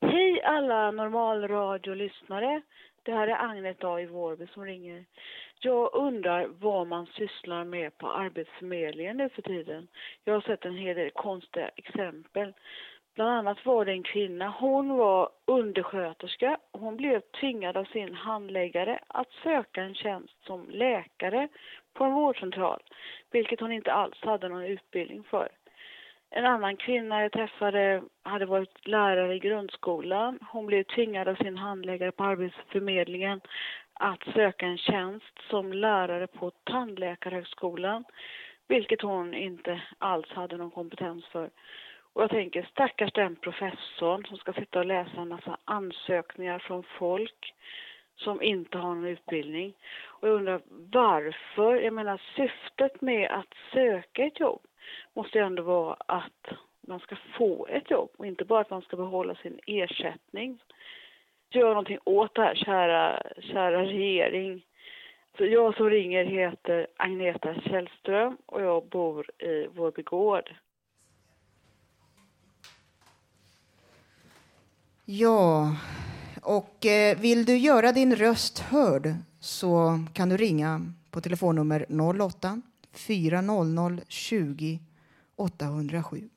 Hej 0.00 0.42
alla 0.56 0.90
normalradiolyssnare. 0.90 2.62
Det 3.02 3.12
här 3.12 3.28
är 3.28 3.50
Agneta 3.50 4.00
i 4.00 4.06
Vårby 4.06 4.46
som 4.46 4.64
ringer. 4.64 5.04
Jag 5.60 5.94
undrar 5.94 6.46
vad 6.46 6.86
man 6.86 7.06
sysslar 7.06 7.64
med 7.64 7.98
på 7.98 8.08
Arbetsförmedlingen 8.08 9.16
nu 9.16 9.28
för 9.28 9.42
tiden. 9.42 9.88
Jag 10.24 10.34
har 10.34 10.40
sett 10.40 10.64
en 10.64 10.76
hel 10.76 10.96
del 10.96 11.10
konstiga 11.10 11.68
exempel. 11.68 12.52
Bland 13.14 13.30
annat 13.30 13.66
var 13.66 13.84
det 13.84 13.92
en 13.92 14.02
kvinna, 14.02 14.54
hon 14.60 14.96
var 14.96 15.30
undersköterska. 15.44 16.58
Hon 16.72 16.96
blev 16.96 17.20
tvingad 17.20 17.76
av 17.76 17.84
sin 17.84 18.14
handläggare 18.14 18.98
att 19.08 19.32
söka 19.42 19.82
en 19.82 19.94
tjänst 19.94 20.44
som 20.46 20.70
läkare 20.70 21.48
på 21.94 22.04
en 22.04 22.12
vårdcentral, 22.14 22.82
vilket 23.30 23.60
hon 23.60 23.72
inte 23.72 23.92
alls 23.92 24.20
hade 24.20 24.48
någon 24.48 24.64
utbildning 24.64 25.24
för. 25.24 25.48
En 26.30 26.44
annan 26.44 26.76
kvinna 26.76 27.22
jag 27.22 27.32
träffade 27.32 28.02
hade 28.22 28.46
varit 28.46 28.88
lärare 28.88 29.34
i 29.34 29.38
grundskolan. 29.38 30.38
Hon 30.50 30.66
blev 30.66 30.82
tvingad 30.82 31.28
av 31.28 31.34
sin 31.34 31.56
handläggare 31.56 32.12
på 32.12 32.24
Arbetsförmedlingen 32.24 33.40
att 33.92 34.22
söka 34.34 34.66
en 34.66 34.78
tjänst 34.78 35.38
som 35.50 35.72
lärare 35.72 36.26
på 36.26 36.50
Tandläkarhögskolan, 36.50 38.04
vilket 38.68 39.02
hon 39.02 39.34
inte 39.34 39.82
alls 39.98 40.28
hade 40.28 40.56
någon 40.56 40.70
kompetens 40.70 41.26
för. 41.26 41.50
Och 42.12 42.22
jag 42.22 42.30
tänker 42.30 42.62
stackars 42.62 43.12
den 43.12 43.36
professorn 43.36 44.24
som 44.24 44.36
ska 44.36 44.52
sitta 44.52 44.78
och 44.78 44.86
läsa 44.86 45.20
en 45.20 45.28
massa 45.28 45.58
ansökningar 45.64 46.58
från 46.58 46.82
folk 46.98 47.54
som 48.16 48.42
inte 48.42 48.78
har 48.78 48.94
någon 48.94 49.06
utbildning. 49.06 49.74
Och 50.04 50.28
jag 50.28 50.34
undrar 50.34 50.60
varför? 50.92 51.74
Jag 51.76 51.92
menar 51.92 52.20
syftet 52.36 53.00
med 53.00 53.30
att 53.30 53.54
söka 53.72 54.24
ett 54.24 54.40
jobb 54.40 54.62
måste 55.14 55.38
ju 55.38 55.44
ändå 55.44 55.62
vara 55.62 55.96
att 56.06 56.56
man 56.80 57.00
ska 57.00 57.16
få 57.38 57.66
ett 57.66 57.90
jobb 57.90 58.10
och 58.16 58.26
inte 58.26 58.44
bara 58.44 58.60
att 58.60 58.70
man 58.70 58.82
ska 58.82 58.96
behålla 58.96 59.34
sin 59.34 59.60
ersättning. 59.66 60.58
Gör 61.50 61.68
någonting 61.68 61.98
åt 62.04 62.34
det 62.34 62.42
här, 62.42 62.54
kära, 62.54 63.22
kära 63.40 63.82
regering. 63.82 64.66
Så 65.38 65.44
jag 65.44 65.76
som 65.76 65.90
ringer 65.90 66.24
heter 66.24 66.86
Agneta 66.96 67.54
Källström 67.54 68.36
och 68.46 68.62
jag 68.62 68.88
bor 68.88 69.42
i 69.42 69.66
Vårby 69.66 70.02
gård. 70.02 70.54
Ja, 75.04 75.76
och 76.42 76.86
eh, 76.86 77.18
vill 77.18 77.44
du 77.44 77.56
göra 77.56 77.92
din 77.92 78.16
röst 78.16 78.58
hörd 78.58 79.14
så 79.40 79.98
kan 80.12 80.28
du 80.28 80.36
ringa 80.36 80.80
på 81.10 81.20
telefonnummer 81.20 81.86
08 82.20 82.62
400 82.98 84.02
20 84.08 84.80
807. 85.36 86.28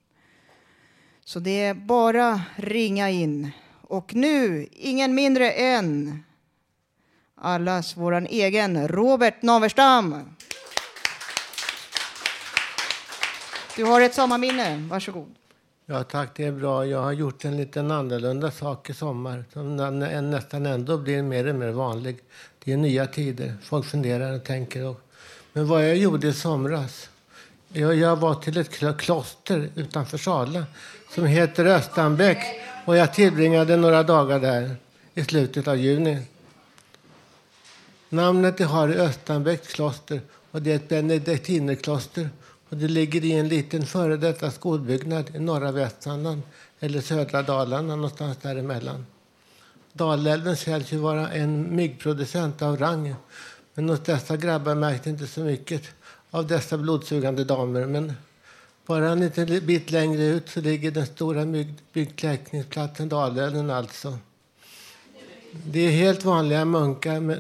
Så 1.26 1.40
det 1.40 1.64
är 1.64 1.74
bara 1.74 2.42
ringa 2.56 3.10
in. 3.10 3.52
Och 3.82 4.16
nu 4.16 4.68
ingen 4.72 5.16
mindre 5.16 5.52
än 5.52 6.24
allas 7.36 7.98
vår 7.98 8.28
egen 8.30 8.88
Robert 8.88 9.42
Naverstam. 9.42 10.36
Du 13.76 13.86
har 13.86 14.02
ett 14.02 14.16
sommarminne. 14.16 14.88
Varsågod. 14.92 15.36
Ja 15.86 16.04
tack, 16.04 16.30
det 16.36 16.46
är 16.46 16.52
bra. 16.52 16.86
Jag 16.86 17.02
har 17.02 17.12
gjort 17.12 17.46
en 17.46 17.58
liten 17.58 17.92
annorlunda 17.92 18.52
sak 18.52 18.90
i 18.90 18.94
sommar 18.94 19.46
som 19.54 19.76
nästan 20.30 20.66
ändå 20.66 20.98
blir 20.98 21.24
mer 21.24 21.48
och 21.48 21.56
mer 21.56 21.72
vanlig. 21.72 22.20
Det 22.64 22.74
är 22.74 22.78
nya 22.78 23.08
tider. 23.08 23.58
Folk 23.64 23.86
funderar 23.86 24.36
och 24.36 24.44
tänker. 24.46 24.86
Och... 24.86 25.09
Men 25.54 25.68
vad 25.68 25.90
jag 25.90 25.98
gjorde 25.98 26.28
i 26.28 26.34
somras? 26.34 27.10
Jag, 27.74 27.96
jag 27.96 28.16
var 28.16 28.36
till 28.36 28.58
ett 28.58 28.98
kloster 28.98 29.70
utanför 29.76 30.18
Sala 30.18 30.66
som 31.16 31.26
heter 31.26 31.66
Östanbäck 31.66 32.38
och 32.86 32.98
jag 32.98 33.14
tillbringade 33.14 33.78
några 33.78 34.04
dagar 34.04 34.40
där 34.40 34.76
i 35.14 35.24
slutet 35.24 35.68
av 35.68 35.78
juni. 35.78 36.18
Namnet 38.10 38.58
det 38.58 38.64
har 38.64 38.90
är 38.90 39.00
Östanbäcks 39.00 39.74
kloster 39.74 40.22
och 40.52 40.62
det 40.62 40.72
är 40.72 40.76
ett 40.76 40.90
benediktinerkloster 40.90 42.30
och 42.70 42.78
det 42.78 42.88
ligger 42.88 43.26
i 43.26 43.32
en 43.32 43.48
liten 43.48 43.86
före 43.86 44.18
detta 44.18 44.52
skolbyggnad 44.52 45.36
i 45.36 45.40
norra 45.40 45.72
Västmanland 45.72 46.42
eller 46.80 47.02
södra 47.02 47.42
Dalarna 47.42 47.96
någonstans 47.96 48.38
däremellan. 48.38 49.06
Dalälven 49.94 50.58
sägs 50.58 50.92
ju 50.92 50.98
vara 50.98 51.30
en 51.30 51.76
myggproducent 51.76 52.62
av 52.62 52.78
rang 52.78 53.16
men 53.80 53.90
hos 53.90 54.00
dessa 54.00 54.38
grabbar 54.38 54.76
märkte 54.76 55.10
inte 55.10 55.28
så 55.28 55.42
mycket 55.42 55.82
av 56.32 56.48
dessa 56.48 56.78
blodsugande 56.78 57.44
damer. 57.44 57.86
Men 57.86 58.14
bara 58.86 59.10
en 59.10 59.20
liten 59.20 59.66
bit 59.66 59.92
längre 59.92 60.24
ut 60.24 60.50
så 60.50 60.62
ligger 60.62 60.92
den 60.92 61.06
stora 61.06 61.46
byggkläckningsplatsen 61.94 63.10
Dalälven 63.10 63.70
alltså. 63.70 64.18
Det 65.52 65.80
är 65.80 65.92
helt 65.92 66.26
vanliga 66.26 66.66
munkar 66.66 67.38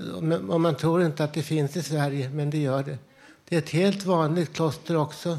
och 0.52 0.62
man 0.62 0.76
tror 0.76 1.04
inte 1.04 1.24
att 1.24 1.34
det 1.34 1.44
finns 1.44 1.78
i 1.78 1.84
Sverige, 1.84 2.30
men 2.30 2.50
det 2.50 2.58
gör 2.58 2.84
det. 2.84 2.98
Det 3.50 3.56
är 3.56 3.60
ett 3.60 3.70
helt 3.70 4.06
vanligt 4.06 4.54
kloster 4.54 4.98
också 4.98 5.38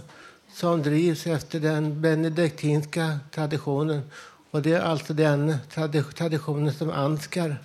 som 0.55 0.83
drivs 0.83 1.27
efter 1.27 1.61
den 1.61 2.01
benediktinska 2.01 3.19
traditionen. 3.31 4.03
Och 4.51 4.63
det 4.63 4.73
är 4.73 4.81
alltså 4.81 5.15
den 5.15 5.57
tradi- 5.75 6.13
traditionen 6.13 6.73
som 6.73 6.91
Ansgar 6.91 7.57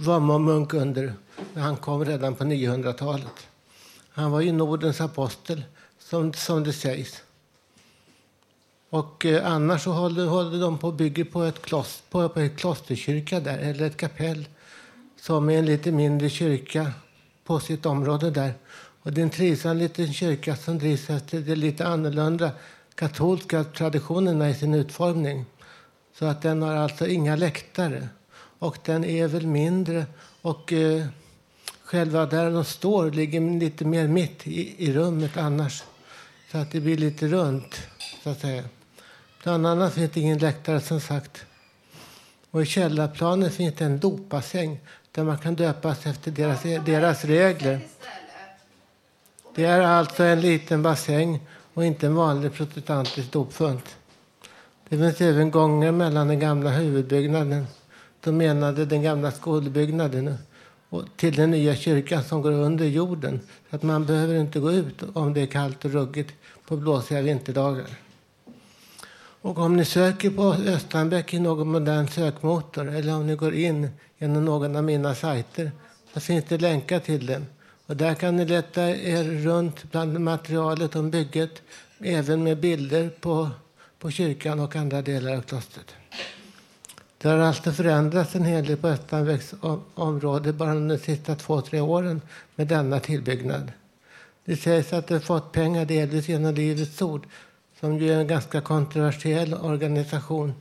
var 0.00 0.20
munk 0.20 0.74
under 0.74 1.14
han 1.54 1.76
kom 1.76 2.04
redan 2.04 2.34
på 2.34 2.44
900-talet. 2.44 3.48
Han 4.10 4.30
var 4.30 4.40
ju 4.40 4.52
Nordens 4.52 5.00
apostel, 5.00 5.62
som, 5.98 6.32
som 6.32 6.64
det 6.64 6.72
sägs. 6.72 7.22
Och 8.90 9.26
eh, 9.26 9.52
annars 9.52 9.82
så 9.82 9.92
håller, 9.92 10.26
håller 10.26 10.60
de 10.60 10.78
på 10.78 10.86
och 10.86 10.94
bygger 10.94 11.24
på 11.24 11.42
ett, 11.42 11.62
kloster, 11.62 12.10
på, 12.10 12.28
på 12.28 12.40
ett 12.40 12.56
klosterkyrka 12.56 13.40
där, 13.40 13.58
eller 13.58 13.86
ett 13.86 13.96
kapell 13.96 14.48
som 15.20 15.50
är 15.50 15.58
en 15.58 15.66
lite 15.66 15.92
mindre 15.92 16.30
kyrka 16.30 16.92
på 17.44 17.60
sitt 17.60 17.86
område 17.86 18.30
där. 18.30 18.54
Och 19.02 19.12
det 19.12 19.20
är 19.20 19.22
en 19.22 19.30
trivsam 19.30 19.76
liten 19.76 20.12
kyrka 20.12 20.56
som 20.56 20.78
drivs 20.78 21.10
efter 21.10 21.40
de 21.40 21.54
lite 21.54 21.86
annorlunda 21.86 22.50
katolska 22.94 23.64
traditionerna 23.64 24.50
i 24.50 24.54
sin 24.54 24.74
utformning. 24.74 25.44
Så 26.18 26.26
att 26.26 26.42
den 26.42 26.62
har 26.62 26.76
alltså 26.76 27.06
inga 27.06 27.36
läktare. 27.36 28.08
Och 28.60 28.78
den 28.84 29.04
är 29.04 29.26
väl 29.26 29.46
mindre. 29.46 30.06
Och 30.42 30.72
eh, 30.72 31.06
själva 31.84 32.26
där 32.26 32.50
de 32.50 32.64
står 32.64 33.10
ligger 33.10 33.60
lite 33.60 33.84
mer 33.84 34.08
mitt 34.08 34.46
i, 34.46 34.84
i 34.84 34.92
rummet 34.92 35.36
annars. 35.36 35.82
Så 36.52 36.58
att 36.58 36.70
det 36.72 36.80
blir 36.80 36.96
lite 36.96 37.26
runt, 37.26 37.80
så 38.22 38.30
att 38.30 38.40
säga. 38.40 38.64
Bland 39.42 39.66
annat 39.66 39.94
finns 39.94 40.10
det 40.10 40.20
ingen 40.20 40.38
läktare 40.38 40.80
som 40.80 41.00
sagt. 41.00 41.44
Och 42.50 42.62
i 42.62 42.66
källarplanen 42.66 43.50
finns 43.50 43.74
det 43.74 43.84
en 43.84 44.00
dopbassäng 44.00 44.80
där 45.12 45.24
man 45.24 45.38
kan 45.38 45.54
döpas 45.54 46.06
efter 46.06 46.30
deras, 46.30 46.62
deras 46.62 47.24
regler. 47.24 47.80
Det 49.54 49.64
är 49.64 49.80
alltså 49.80 50.22
en 50.22 50.40
liten 50.40 50.82
bassäng 50.82 51.40
och 51.74 51.84
inte 51.84 52.06
en 52.06 52.14
vanlig 52.14 52.52
protestantisk 52.52 53.32
dopfunt. 53.32 53.96
Det 54.88 54.98
finns 54.98 55.20
även 55.20 55.50
gånger 55.50 55.92
mellan 55.92 56.28
den 56.28 56.40
gamla 56.40 56.70
huvudbyggnaden 56.70 57.66
de 58.20 58.36
menade 58.36 58.84
den 58.84 59.02
gamla 59.02 59.30
skolbyggnaden 59.30 60.34
och 60.88 61.04
till 61.16 61.34
den 61.34 61.50
nya 61.50 61.76
kyrkan 61.76 62.24
som 62.24 62.42
går 62.42 62.52
under 62.52 62.84
jorden. 62.84 63.40
Så 63.70 63.76
att 63.76 63.82
man 63.82 64.06
behöver 64.06 64.34
inte 64.34 64.60
gå 64.60 64.72
ut 64.72 65.02
om 65.12 65.34
det 65.34 65.40
är 65.40 65.46
kallt 65.46 65.84
och 65.84 65.90
ruggigt 65.90 66.34
på 66.66 66.76
blåsiga 66.76 67.22
vinterdagar. 67.22 67.86
Och 69.42 69.58
om 69.58 69.76
ni 69.76 69.84
söker 69.84 70.30
på 70.30 70.52
Östanbäck 70.52 71.34
i 71.34 71.38
någon 71.38 71.68
modern 71.68 72.08
sökmotor 72.08 72.88
eller 72.88 73.14
om 73.14 73.26
ni 73.26 73.34
går 73.34 73.54
in 73.54 73.88
genom 74.18 74.44
någon 74.44 74.76
av 74.76 74.84
mina 74.84 75.14
sajter 75.14 75.70
så 76.14 76.20
finns 76.20 76.44
det 76.48 76.58
länkar 76.58 76.98
till 76.98 77.26
den. 77.26 77.46
Och 77.86 77.96
där 77.96 78.14
kan 78.14 78.36
ni 78.36 78.44
leta 78.44 78.82
er 78.88 79.24
runt 79.24 79.90
bland 79.90 80.20
materialet 80.20 80.96
om 80.96 81.10
bygget 81.10 81.62
även 81.98 82.42
med 82.42 82.60
bilder 82.60 83.08
på, 83.20 83.50
på 83.98 84.10
kyrkan 84.10 84.60
och 84.60 84.76
andra 84.76 85.02
delar 85.02 85.36
av 85.36 85.40
klostret. 85.40 85.94
Det 87.22 87.28
har 87.28 87.38
alltså 87.38 87.72
förändrats 87.72 88.34
en 88.34 88.44
hel 88.44 88.66
del 88.66 88.76
på 88.76 88.88
Östanvägs 88.88 89.54
område 89.94 90.52
bara 90.52 90.74
de 90.74 90.98
sista 90.98 91.34
två, 91.34 91.60
tre 91.60 91.80
åren 91.80 92.20
med 92.54 92.66
denna 92.66 93.00
tillbyggnad. 93.00 93.72
Det 94.44 94.56
sägs 94.56 94.92
att 94.92 95.06
det 95.06 95.20
fått 95.20 95.52
pengar 95.52 95.84
delvis 95.84 96.28
genom 96.28 96.54
Livets 96.54 97.02
Ord 97.02 97.26
som 97.80 97.98
ju 97.98 98.12
är 98.12 98.18
en 98.18 98.26
ganska 98.26 98.60
kontroversiell 98.60 99.54
organisation. 99.54 100.54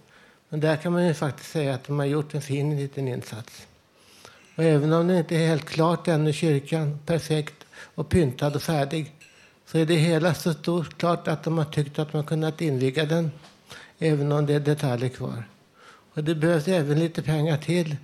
Men 0.49 0.59
där 0.59 0.75
kan 0.75 0.93
man 0.93 1.07
ju 1.07 1.13
faktiskt 1.13 1.51
säga 1.51 1.73
att 1.73 1.83
de 1.83 1.99
har 1.99 2.05
gjort 2.05 2.33
en 2.33 2.41
fin 2.41 2.77
liten 2.77 3.07
insats. 3.07 3.67
Och 4.55 4.63
även 4.63 4.93
om 4.93 5.07
det 5.07 5.17
inte 5.17 5.35
är 5.35 5.47
helt 5.47 5.65
klart 5.65 6.07
ännu, 6.07 6.33
kyrkan 6.33 6.99
perfekt 7.05 7.65
och 7.95 8.09
pyntad 8.09 8.55
och 8.55 8.61
färdig, 8.61 9.13
så 9.65 9.77
är 9.77 9.85
det 9.85 9.95
hela 9.95 10.33
så 10.33 10.53
stort 10.53 10.97
klart 10.97 11.27
att 11.27 11.43
de 11.43 11.57
har 11.57 11.65
tyckt 11.65 11.99
att 11.99 12.13
man 12.13 12.23
kunnat 12.23 12.61
inviga 12.61 13.05
den, 13.05 13.31
även 13.99 14.31
om 14.31 14.45
det 14.45 14.53
är 14.53 14.59
detaljer 14.59 15.09
kvar. 15.09 15.43
Och 16.13 16.23
det 16.23 16.35
behövs 16.35 16.67
även 16.67 16.99
lite 16.99 17.21
pengar 17.21 17.57
till 17.57 17.95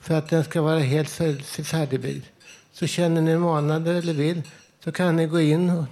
för 0.00 0.14
att 0.14 0.28
den 0.28 0.44
ska 0.44 0.62
vara 0.62 0.78
helt 0.78 1.10
färdigbyggd. 1.10 2.24
Så 2.72 2.86
känner 2.86 3.22
ni 3.22 3.36
manade 3.36 3.92
eller 3.92 4.12
vill 4.12 4.42
så 4.84 4.92
kan 4.92 5.16
ni 5.16 5.26
gå 5.26 5.40
in 5.40 5.70
och, 5.70 5.84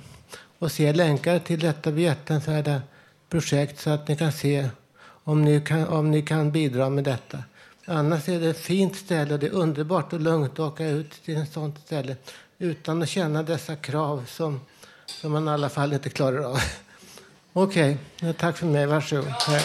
och 0.59 0.73
se 0.73 0.93
länkar 0.93 1.39
till 1.39 1.61
detta 1.61 1.93
behjärtansvärda 1.93 2.83
projekt 3.29 3.81
så 3.81 3.91
att 3.91 4.09
ni 4.09 4.16
kan 4.16 4.33
se 4.33 4.68
om 5.03 5.45
ni 5.45 5.61
kan, 5.61 5.89
om 5.89 6.11
ni 6.11 6.23
kan 6.23 6.53
bidra 6.53 6.89
med 6.91 7.05
detta. 7.05 7.39
Annars 7.87 8.29
är 8.29 8.41
det 8.41 8.49
ett 8.49 8.59
fint 8.59 8.97
ställe 8.97 9.35
och 9.35 9.41
det 9.41 9.47
är 9.47 9.53
underbart 9.53 10.12
och 10.12 10.20
lugnt 10.20 10.53
att 10.53 10.61
åka 10.61 10.87
ut 10.87 11.25
till 11.25 11.37
ett 11.37 11.53
sånt 11.53 11.79
ställe 11.85 12.16
utan 12.59 13.03
att 13.03 13.09
känna 13.09 13.43
dessa 13.43 13.77
krav 13.77 14.25
som, 14.29 14.61
som 15.07 15.33
man 15.33 15.49
i 15.49 15.51
alla 15.51 15.68
fall 15.68 15.93
inte 15.93 16.11
klarar 16.11 16.43
av. 16.43 16.59
Okej, 17.53 17.99
okay. 18.16 18.33
tack 18.33 18.57
för 18.57 18.66
mig. 18.66 18.87
Varsågod. 18.87 19.35
Ja. 19.49 19.61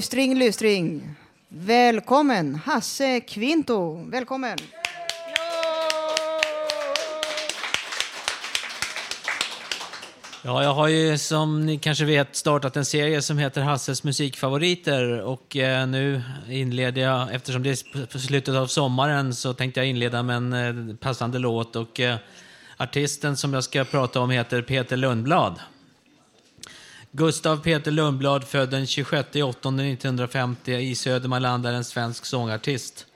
Lystring, 0.00 0.38
lystring. 0.38 1.16
Välkommen, 1.48 2.54
Hasse 2.54 3.20
Kvinto. 3.20 4.04
Välkommen. 4.04 4.58
Ja, 10.44 10.62
jag 10.62 10.74
har 10.74 10.88
ju 10.88 11.18
som 11.18 11.66
ni 11.66 11.78
kanske 11.78 12.04
vet 12.04 12.36
startat 12.36 12.76
en 12.76 12.84
serie 12.84 13.22
som 13.22 13.38
heter 13.38 13.62
Hasses 13.62 14.04
musikfavoriter 14.04 15.20
och 15.22 15.56
eh, 15.56 15.86
nu 15.86 16.22
inleder 16.48 17.02
jag, 17.02 17.34
eftersom 17.34 17.62
det 17.62 17.70
är 17.70 18.18
slutet 18.18 18.54
av 18.54 18.66
sommaren 18.66 19.34
så 19.34 19.54
tänkte 19.54 19.80
jag 19.80 19.86
inleda 19.86 20.22
med 20.22 20.36
en 20.36 20.52
eh, 20.90 20.96
passande 20.96 21.38
låt 21.38 21.76
och 21.76 22.00
eh, 22.00 22.16
artisten 22.76 23.36
som 23.36 23.54
jag 23.54 23.64
ska 23.64 23.84
prata 23.84 24.20
om 24.20 24.30
heter 24.30 24.62
Peter 24.62 24.96
Lundblad. 24.96 25.60
Gustav 27.12 27.56
Peter 27.56 27.90
Lundblad, 27.90 28.44
född 28.44 28.70
den 28.70 28.86
26 28.86 29.28
1950 29.28 30.72
i 30.72 30.94
Södermanland, 30.94 31.66
är 31.66 31.72
en 31.72 31.84
svensk 31.84 32.26
sångartist. 32.26 33.06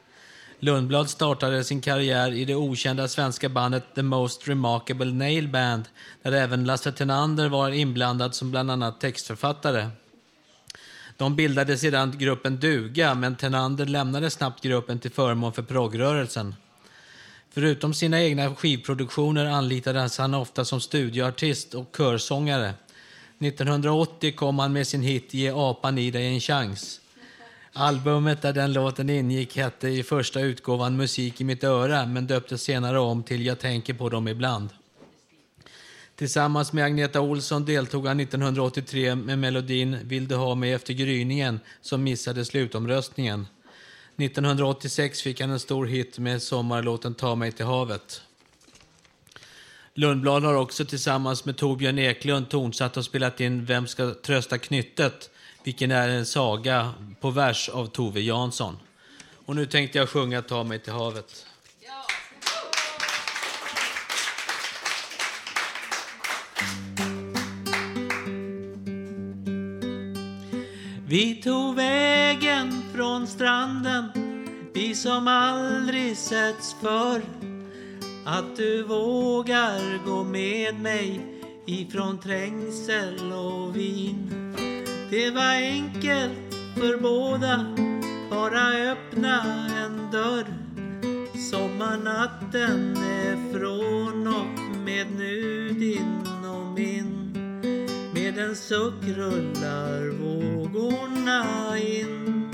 Lundblad 0.58 1.10
startade 1.10 1.64
sin 1.64 1.80
karriär 1.80 2.32
i 2.32 2.44
det 2.44 2.54
okända 2.54 3.08
svenska 3.08 3.48
bandet 3.48 3.84
The 3.94 4.02
Most 4.02 4.48
Remarkable 4.48 5.12
Nail 5.12 5.48
Band, 5.48 5.84
där 6.22 6.32
även 6.32 6.64
Lasse 6.64 6.92
Tenander 6.92 7.48
var 7.48 7.70
inblandad 7.70 8.34
som 8.34 8.50
bland 8.50 8.70
annat 8.70 9.00
textförfattare. 9.00 9.90
De 11.16 11.36
bildade 11.36 11.78
sedan 11.78 12.18
gruppen 12.18 12.60
Duga, 12.60 13.14
men 13.14 13.36
Tenander 13.36 13.86
lämnade 13.86 14.30
snabbt 14.30 14.62
gruppen 14.62 14.98
till 14.98 15.10
förmån 15.10 15.52
för 15.52 15.62
proggrörelsen. 15.62 16.54
Förutom 17.50 17.94
sina 17.94 18.22
egna 18.22 18.54
skivproduktioner 18.54 19.46
anlitades 19.46 20.18
han 20.18 20.34
ofta 20.34 20.64
som 20.64 20.80
studioartist 20.80 21.74
och 21.74 21.94
körsångare. 21.96 22.74
1980 23.44 24.32
kom 24.32 24.58
han 24.58 24.72
med 24.72 24.86
sin 24.86 25.02
hit 25.02 25.34
Ge 25.34 25.50
apan 25.50 25.98
i 25.98 26.10
dig 26.10 26.26
en 26.26 26.40
chans. 26.40 27.00
Albumet 27.72 28.42
där 28.42 28.52
den 28.52 28.72
låten 28.72 29.10
ingick 29.10 29.56
hette 29.56 29.88
i 29.88 30.02
första 30.02 30.40
utgåvan 30.40 30.96
Musik 30.96 31.40
i 31.40 31.44
mitt 31.44 31.64
öra 31.64 32.06
men 32.06 32.26
döptes 32.26 32.62
senare 32.62 32.98
om 32.98 33.22
till 33.22 33.46
Jag 33.46 33.58
tänker 33.58 33.94
på 33.94 34.08
dem 34.08 34.28
ibland. 34.28 34.68
Tillsammans 36.16 36.72
med 36.72 36.84
Agneta 36.84 37.20
Olsson 37.20 37.64
deltog 37.64 38.06
han 38.06 38.20
1983 38.20 39.14
med 39.14 39.38
melodin 39.38 39.98
Vill 40.02 40.28
du 40.28 40.34
ha 40.34 40.54
mig 40.54 40.72
efter 40.72 40.94
gryningen 40.94 41.60
som 41.80 42.02
missade 42.02 42.44
slutomröstningen. 42.44 43.46
1986 44.16 45.22
fick 45.22 45.40
han 45.40 45.50
en 45.50 45.60
stor 45.60 45.86
hit 45.86 46.18
med 46.18 46.42
sommarlåten 46.42 47.14
Ta 47.14 47.34
mig 47.34 47.52
till 47.52 47.66
havet. 47.66 48.22
Lundblad 49.96 50.42
har 50.44 50.54
också 50.54 50.84
tillsammans 50.84 51.44
med 51.44 51.56
Torbjörn 51.56 51.98
Eklund 51.98 52.48
tonsatt 52.48 52.96
och 52.96 53.04
spelat 53.04 53.40
in 53.40 53.64
Vem 53.64 53.86
ska 53.86 54.14
trösta 54.14 54.58
knyttet? 54.58 55.30
Vilken 55.64 55.90
är 55.90 56.08
en 56.08 56.26
saga 56.26 56.94
på 57.20 57.30
vers 57.30 57.68
av 57.68 57.86
Tove 57.86 58.20
Jansson. 58.20 58.76
Och 59.46 59.56
nu 59.56 59.66
tänkte 59.66 59.98
jag 59.98 60.08
sjunga 60.08 60.42
Ta 60.42 60.64
mig 60.64 60.78
till 60.78 60.92
havet. 60.92 61.46
Vi 71.06 71.34
tog 71.34 71.76
vägen 71.76 72.82
från 72.94 73.26
stranden, 73.26 74.04
vi 74.74 74.94
som 74.94 75.28
aldrig 75.28 76.16
setts 76.16 76.76
förr 76.80 77.22
att 78.24 78.56
du 78.56 78.82
vågar 78.82 80.06
gå 80.06 80.24
med 80.24 80.80
mig 80.80 81.20
ifrån 81.66 82.18
trängsel 82.18 83.32
och 83.32 83.76
vin. 83.76 84.30
Det 85.10 85.30
var 85.30 85.54
enkelt 85.54 86.54
för 86.74 86.96
båda, 87.02 87.66
bara 88.30 88.92
öppna 88.92 89.42
en 89.84 90.10
dörr. 90.12 90.46
Sommarnatten 91.50 92.96
är 92.96 93.52
från 93.52 94.26
och 94.26 94.78
med 94.84 95.06
nu 95.18 95.68
din 95.68 96.46
och 96.46 96.66
min. 96.66 97.32
Med 98.14 98.38
en 98.38 98.56
suck 98.56 99.04
rullar 99.04 100.08
vågorna 100.08 101.44
in. 101.78 102.50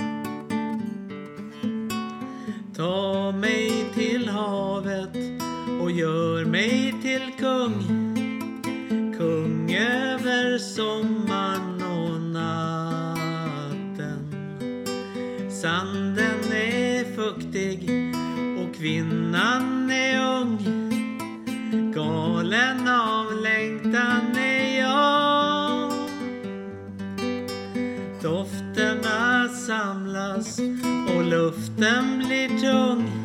Ta 2.76 3.32
mig 3.32 3.84
till 3.94 4.28
havet 4.28 5.29
och 5.90 5.96
gör 5.96 6.44
mig 6.44 6.94
till 7.02 7.32
kung. 7.38 7.82
Kung 9.18 9.74
över 9.74 10.58
sommaren 10.58 11.82
och 11.82 12.20
natten. 12.20 13.50
Sanden 15.62 16.52
är 16.52 17.16
fuktig 17.16 17.90
och 18.60 18.74
kvinnan 18.76 19.90
är 19.90 20.40
ung. 20.40 20.58
Galen 21.94 22.88
av 22.88 23.32
längtan 23.42 24.36
är 24.36 24.80
jag. 24.80 25.92
Dofterna 28.22 29.48
samlas 29.48 30.58
och 31.16 31.24
luften 31.24 32.18
blir 32.18 32.48
tung. 32.60 33.19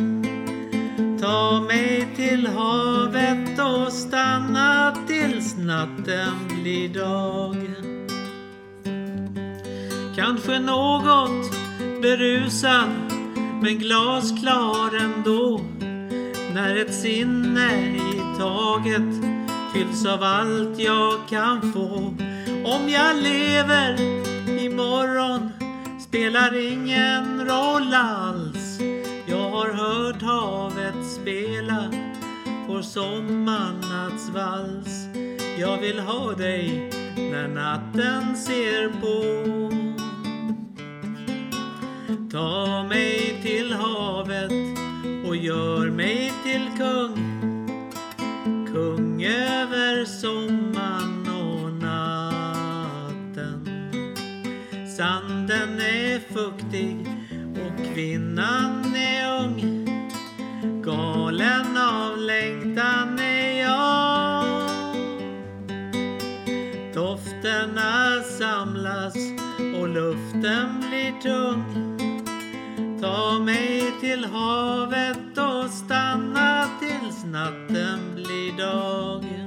Ta 1.26 1.62
mig 1.62 2.08
till 2.16 2.48
havet 2.48 3.60
och 3.60 3.94
stanna 3.94 4.96
tills 5.08 5.58
natten 5.58 6.32
blir 6.48 6.90
dag. 6.90 7.56
Kanske 10.16 10.60
något 10.60 11.52
berusad 12.02 12.90
men 13.62 13.78
glasklar 13.78 14.96
ändå. 14.96 15.62
När 16.54 16.76
ett 16.76 16.94
sinne 16.94 17.96
i 17.96 18.40
taget 18.40 19.26
fylls 19.74 20.06
av 20.06 20.24
allt 20.24 20.80
jag 20.80 21.14
kan 21.30 21.74
få 21.74 22.16
Om 22.66 22.90
jag 22.90 23.16
lever 23.16 24.00
imorgon 24.66 25.50
spelar 26.00 26.72
ingen 26.72 27.46
roll 27.46 27.94
alls. 27.94 28.45
Hört 29.86 30.22
havet 30.22 31.06
spela 31.06 31.92
vår 32.68 32.82
sommarnattsvals. 32.82 35.08
Jag 35.60 35.78
vill 35.78 36.00
ha 36.00 36.34
dig 36.34 36.90
när 37.16 37.48
natten 37.48 38.36
ser 38.36 38.90
på. 39.02 39.24
Ta 42.32 42.84
mig 42.84 43.40
till 43.44 43.74
havet 43.74 44.52
och 45.28 45.36
gör 45.36 45.90
mig 45.90 46.34
till 46.44 46.70
kung. 46.78 47.42
Kung 48.74 49.24
över 49.24 50.06
sommaren 50.06 51.28
och 51.28 51.74
natten. 51.74 53.68
Sanden 54.98 55.80
är 55.80 56.20
fuktig 56.34 57.15
kvinnan 57.96 58.96
är 58.96 59.44
ung. 59.44 59.86
Galen 60.84 61.78
av 61.78 62.18
längtan 62.18 63.20
är 63.20 63.62
jag. 63.62 64.46
Dofterna 66.94 68.22
samlas 68.40 69.16
och 69.80 69.90
luften 69.90 70.80
blir 70.80 71.22
tung. 71.22 71.64
Ta 73.02 73.40
mig 73.40 73.94
till 74.02 74.26
havet 74.26 75.38
och 75.38 75.70
stanna 75.70 76.68
tills 76.80 77.26
natten 77.26 78.00
blir 78.16 78.58
dag. 78.58 79.45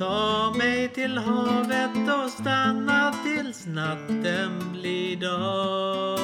Ta 0.00 0.54
mig 0.58 0.88
till 0.88 1.18
havet 1.18 2.14
och 2.14 2.30
stanna 2.30 3.14
tills 3.24 3.66
natten 3.66 4.72
blir 4.72 5.16
dag. 5.16 6.18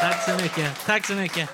Tack 0.00 0.24
så 0.24 0.42
mycket. 0.42 0.84
Tack 0.86 1.06
så 1.06 1.14
mycket. 1.14 1.50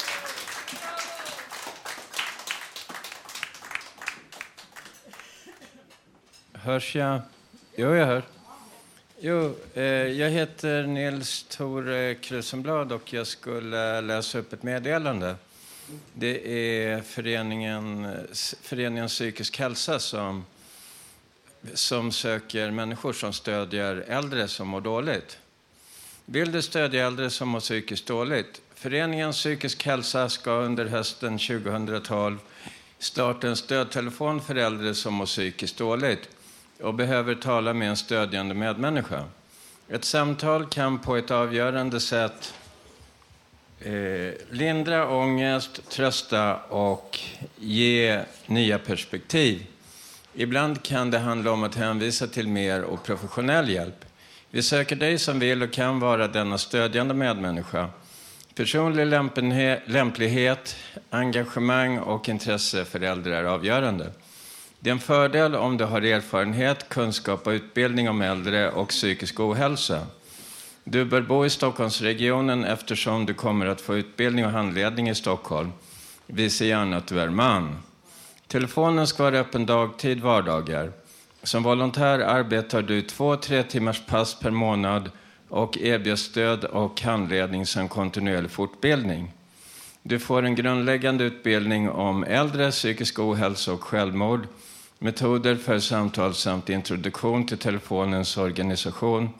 Hörs 6.52 6.96
jag? 6.96 7.20
Jo, 7.76 7.94
jag 7.94 8.06
hör. 8.06 8.37
Jo, 9.20 9.56
eh, 9.74 9.82
jag 9.82 10.30
heter 10.30 10.82
Nils 10.82 11.46
Tore 11.48 12.10
eh, 12.10 12.16
Krusenblad 12.18 12.92
och 12.92 13.12
jag 13.12 13.26
skulle 13.26 14.00
läsa 14.00 14.38
upp 14.38 14.52
ett 14.52 14.62
meddelande. 14.62 15.36
Det 16.14 16.48
är 16.48 17.02
föreningen, 17.02 18.08
föreningen 18.62 19.08
Psykisk 19.08 19.58
hälsa 19.58 19.98
som, 19.98 20.44
som 21.74 22.12
söker 22.12 22.70
människor 22.70 23.12
som 23.12 23.32
stödjer 23.32 24.04
äldre 24.08 24.48
som 24.48 24.68
mår 24.68 24.80
dåligt. 24.80 25.38
Vill 26.24 26.52
du 26.52 26.62
stödja 26.62 27.06
äldre 27.06 27.30
som 27.30 27.48
mår 27.48 27.60
psykiskt 27.60 28.06
dåligt? 28.06 28.60
Föreningen 28.74 29.32
Psykisk 29.32 29.86
hälsa 29.86 30.28
ska 30.28 30.50
under 30.50 30.86
hösten 30.86 31.38
2012 31.38 32.38
starta 32.98 33.48
en 33.48 33.56
stödtelefon 33.56 34.40
för 34.40 34.54
äldre 34.54 34.94
som 34.94 35.14
mår 35.14 35.26
psykiskt 35.26 35.76
dåligt 35.76 36.28
och 36.82 36.94
behöver 36.94 37.34
tala 37.34 37.74
med 37.74 37.88
en 37.88 37.96
stödjande 37.96 38.54
medmänniska. 38.54 39.24
Ett 39.88 40.04
samtal 40.04 40.66
kan 40.66 40.98
på 40.98 41.16
ett 41.16 41.30
avgörande 41.30 42.00
sätt 42.00 42.54
eh, 43.80 44.32
lindra 44.50 45.08
ångest, 45.08 45.90
trösta 45.90 46.56
och 46.56 47.20
ge 47.56 48.20
nya 48.46 48.78
perspektiv. 48.78 49.66
Ibland 50.34 50.82
kan 50.82 51.10
det 51.10 51.18
handla 51.18 51.52
om 51.52 51.64
att 51.64 51.74
hänvisa 51.74 52.26
till 52.26 52.48
mer 52.48 52.82
och 52.82 53.04
professionell 53.04 53.68
hjälp. 53.68 54.04
Vi 54.50 54.62
söker 54.62 54.96
dig 54.96 55.18
som 55.18 55.38
vill 55.38 55.62
och 55.62 55.72
kan 55.72 56.00
vara 56.00 56.28
denna 56.28 56.58
stödjande 56.58 57.14
medmänniska. 57.14 57.88
Personlig 58.54 59.06
lämplighet, 59.86 60.76
engagemang 61.10 61.98
och 61.98 62.28
intresse 62.28 62.84
för 62.84 63.00
äldre 63.00 63.36
är 63.36 63.44
avgörande. 63.44 64.12
Det 64.80 64.90
är 64.90 64.94
en 64.94 65.00
fördel 65.00 65.54
om 65.54 65.76
du 65.76 65.84
har 65.84 66.02
erfarenhet, 66.02 66.88
kunskap 66.88 67.46
och 67.46 67.50
utbildning 67.50 68.08
om 68.08 68.22
äldre 68.22 68.70
och 68.70 68.88
psykisk 68.88 69.40
ohälsa. 69.40 70.06
Du 70.84 71.04
bör 71.04 71.22
bo 71.22 71.46
i 71.46 71.50
Stockholmsregionen 71.50 72.64
eftersom 72.64 73.26
du 73.26 73.34
kommer 73.34 73.66
att 73.66 73.80
få 73.80 73.96
utbildning 73.96 74.46
och 74.46 74.50
handledning 74.50 75.08
i 75.08 75.14
Stockholm. 75.14 75.72
Visa 76.26 76.64
gärna 76.64 76.96
att 76.96 77.06
du 77.06 77.20
är 77.20 77.28
man. 77.28 77.76
Telefonen 78.46 79.06
ska 79.06 79.22
vara 79.22 79.38
öppen 79.38 79.66
dagtid 79.66 80.20
vardagar. 80.20 80.92
Som 81.42 81.62
volontär 81.62 82.18
arbetar 82.18 82.82
du 82.82 83.02
två 83.02 83.36
tre 83.36 83.62
timmars 83.62 84.06
pass 84.06 84.40
per 84.40 84.50
månad 84.50 85.10
och 85.48 85.78
erbjuds 85.78 86.22
stöd 86.22 86.64
och 86.64 87.00
handledning 87.00 87.66
som 87.66 87.88
kontinuerlig 87.88 88.50
fortbildning. 88.50 89.32
Du 90.02 90.18
får 90.18 90.42
en 90.42 90.54
grundläggande 90.54 91.24
utbildning 91.24 91.90
om 91.90 92.24
äldre, 92.24 92.70
psykisk 92.70 93.18
ohälsa 93.18 93.72
och 93.72 93.84
självmord, 93.84 94.46
metoder 94.98 95.56
för 95.56 95.78
samtal 95.78 96.34
samt 96.34 96.68
introduktion 96.68 97.46
till 97.46 97.58
telefonens 97.58 98.36
organisation, 98.36 99.30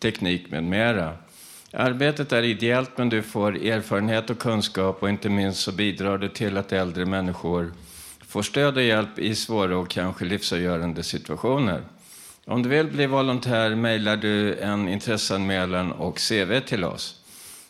teknik 0.00 0.50
med 0.50 0.64
mera. 0.64 1.16
Arbetet 1.72 2.32
är 2.32 2.42
ideellt 2.42 2.90
men 2.96 3.08
du 3.08 3.22
får 3.22 3.56
erfarenhet 3.56 4.30
och 4.30 4.38
kunskap 4.38 5.02
och 5.02 5.08
inte 5.08 5.28
minst 5.28 5.60
så 5.60 5.72
bidrar 5.72 6.18
det 6.18 6.28
till 6.28 6.56
att 6.56 6.72
äldre 6.72 7.06
människor 7.06 7.72
får 8.26 8.42
stöd 8.42 8.76
och 8.76 8.82
hjälp 8.82 9.18
i 9.18 9.34
svåra 9.34 9.78
och 9.78 9.90
kanske 9.90 10.24
livsavgörande 10.24 11.02
situationer. 11.02 11.82
Om 12.46 12.62
du 12.62 12.68
vill 12.68 12.86
bli 12.86 13.06
volontär 13.06 13.74
mejlar 13.74 14.16
du 14.16 14.58
en 14.58 14.88
intresseanmälan 14.88 15.92
och 15.92 16.18
CV 16.18 16.60
till 16.60 16.84
oss. 16.84 17.20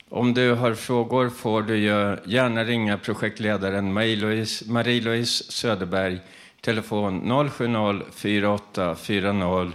Om 0.08 0.34
du 0.34 0.52
har 0.52 0.74
frågor 0.74 1.30
får 1.30 1.62
du 1.62 1.78
gärna 2.24 2.64
ringa 2.64 2.98
projektledaren 2.98 3.92
Marie-Louise 3.92 5.44
Söderberg, 5.52 6.20
telefon 6.64 7.48
070 7.50 8.02
48 8.10 8.94
40 8.94 9.72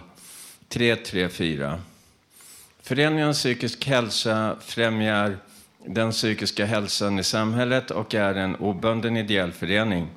334. 0.69 1.79
Föreningen 2.81 3.33
Psykisk 3.33 3.85
hälsa 3.85 4.55
främjar 4.61 5.37
den 5.85 6.11
psykiska 6.11 6.65
hälsan 6.65 7.19
i 7.19 7.23
samhället 7.23 7.91
och 7.91 8.15
är 8.15 8.35
en 8.35 8.55
obunden 8.55 9.17
ideell 9.17 9.51
förening. 9.51 10.07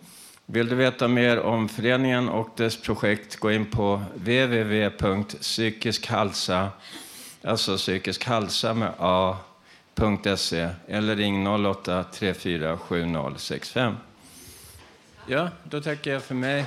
Vill 0.47 0.69
du 0.69 0.75
veta 0.75 1.09
mer 1.09 1.41
om 1.41 1.69
föreningen 1.69 2.29
och 2.29 2.49
dess 2.57 2.83
projekt, 2.83 3.37
gå 3.37 3.53
in 3.53 3.67
på 3.67 4.03
www.psykiskhalsa, 4.15 6.69
alltså 7.45 7.77
psykisk 7.77 8.25
halsa 8.25 8.75
med 8.75 8.93
a.se 8.99 10.69
eller 10.89 11.17
ring 11.17 11.47
08 11.47 12.05
34 12.13 12.79
7065. 12.79 13.95
Ja, 15.27 15.51
då 15.65 15.81
tackar 15.81 16.11
jag 16.11 16.23
för 16.23 16.35
mig. 16.35 16.67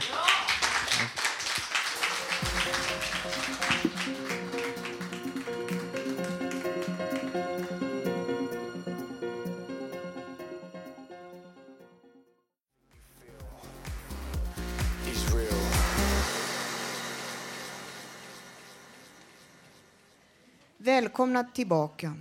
Välkomna 20.78 21.44
tillbaka. 21.44 22.14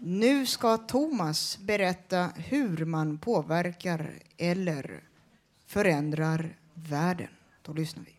Nu 0.00 0.46
ska 0.46 0.76
Thomas 0.76 1.58
berätta 1.58 2.30
hur 2.36 2.84
man 2.84 3.18
påverkar 3.18 4.10
eller 4.36 5.02
förändrar 5.66 6.56
världen. 6.74 7.28
Då 7.62 7.72
lyssnar 7.72 8.04
vi. 8.04 8.12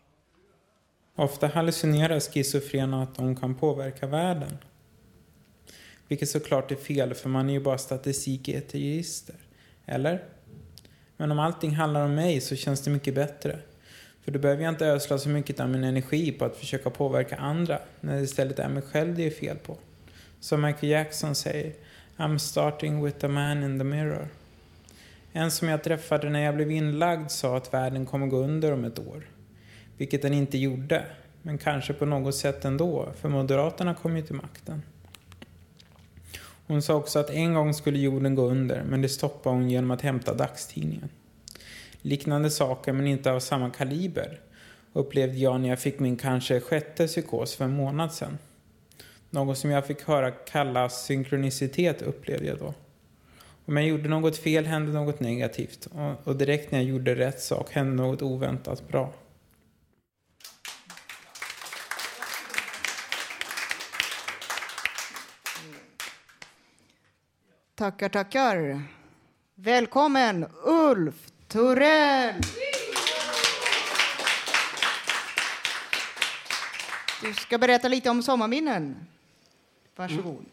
Ofta 1.16 1.46
hallucinerar 1.46 2.20
schizofrena 2.20 3.02
att 3.02 3.14
de 3.14 3.36
kan 3.36 3.54
påverka 3.54 4.06
världen. 4.06 4.58
Vilket 6.08 6.28
såklart 6.28 6.70
är 6.70 6.76
fel, 6.76 7.14
för 7.14 7.28
man 7.28 7.48
är 7.48 7.52
ju 7.52 7.60
bara 7.60 7.78
statistik 7.78 8.48
i. 8.48 9.04
Eller? 9.86 10.24
Men 11.16 11.32
om 11.32 11.38
allting 11.38 11.74
handlar 11.74 12.04
om 12.04 12.14
mig 12.14 12.40
så 12.40 12.56
känns 12.56 12.80
det 12.80 12.90
mycket 12.90 13.14
bättre. 13.14 13.58
För 14.24 14.32
då 14.32 14.38
behöver 14.38 14.62
jag 14.62 14.72
inte 14.72 14.86
ödsla 14.86 15.18
så 15.18 15.28
mycket 15.28 15.60
av 15.60 15.68
min 15.68 15.84
energi 15.84 16.32
på 16.32 16.44
att 16.44 16.56
försöka 16.56 16.90
påverka 16.90 17.36
andra, 17.36 17.78
när 18.00 18.16
det 18.16 18.22
istället 18.22 18.58
är 18.58 18.68
mig 18.68 18.82
själv 18.82 19.16
det 19.16 19.26
är 19.26 19.30
fel 19.30 19.56
på. 19.56 19.76
Som 20.40 20.62
Michael 20.62 20.92
Jackson 20.92 21.34
säger, 21.34 21.72
I'm 22.16 22.38
starting 22.38 23.04
with 23.04 23.18
the 23.18 23.28
man 23.28 23.62
in 23.62 23.78
the 23.78 23.84
mirror. 23.84 24.28
En 25.32 25.50
som 25.50 25.68
jag 25.68 25.84
träffade 25.84 26.30
när 26.30 26.40
jag 26.40 26.56
blev 26.56 26.70
inlagd 26.70 27.30
sa 27.30 27.56
att 27.56 27.74
världen 27.74 28.06
kommer 28.06 28.26
gå 28.26 28.36
under 28.36 28.72
om 28.72 28.84
ett 28.84 28.98
år. 28.98 29.30
Vilket 29.96 30.22
den 30.22 30.34
inte 30.34 30.58
gjorde, 30.58 31.04
men 31.42 31.58
kanske 31.58 31.92
på 31.92 32.06
något 32.06 32.34
sätt 32.34 32.64
ändå, 32.64 33.08
för 33.20 33.28
Moderaterna 33.28 33.94
kom 33.94 34.16
ju 34.16 34.22
till 34.22 34.34
makten. 34.34 34.82
Hon 36.66 36.82
sa 36.82 36.94
också 36.94 37.18
att 37.18 37.30
en 37.30 37.54
gång 37.54 37.74
skulle 37.74 37.98
jorden 37.98 38.34
gå 38.34 38.42
under, 38.42 38.82
men 38.84 39.02
det 39.02 39.08
stoppade 39.08 39.56
hon 39.56 39.70
genom 39.70 39.90
att 39.90 40.02
hämta 40.02 40.34
dagstidningen. 40.34 41.08
Liknande 42.02 42.50
saker, 42.50 42.92
men 42.92 43.06
inte 43.06 43.32
av 43.32 43.40
samma 43.40 43.70
kaliber, 43.70 44.40
upplevde 44.92 45.36
jag 45.36 45.60
när 45.60 45.68
jag 45.68 45.78
fick 45.78 45.98
min 45.98 46.16
kanske 46.16 46.60
sjätte 46.60 47.06
psykos 47.06 47.56
för 47.56 47.64
en 47.64 47.76
månad 47.76 48.12
sedan. 48.12 48.38
Något 49.30 49.58
som 49.58 49.70
jag 49.70 49.86
fick 49.86 50.02
höra 50.02 50.30
kallas 50.30 51.04
synkronicitet 51.04 52.02
upplevde 52.02 52.46
jag 52.46 52.58
då. 52.58 52.74
Om 53.68 53.76
jag 53.76 53.86
gjorde 53.86 54.08
något 54.08 54.36
fel 54.36 54.66
hände 54.66 54.92
något 54.92 55.20
negativt 55.20 55.86
och, 55.86 56.28
och 56.28 56.36
direkt 56.36 56.72
när 56.72 56.78
jag 56.78 56.88
gjorde 56.88 57.14
rätt 57.14 57.40
sak 57.40 57.70
hände 57.72 58.02
något 58.02 58.22
oväntat 58.22 58.88
bra. 58.88 59.12
Tackar, 67.74 68.08
tackar. 68.08 68.82
Välkommen 69.54 70.46
Ulf 70.64 71.32
Torell! 71.48 72.34
Du 77.22 77.34
ska 77.34 77.58
berätta 77.58 77.88
lite 77.88 78.10
om 78.10 78.22
sommarminnen. 78.22 78.96
Varsågod. 79.96 80.44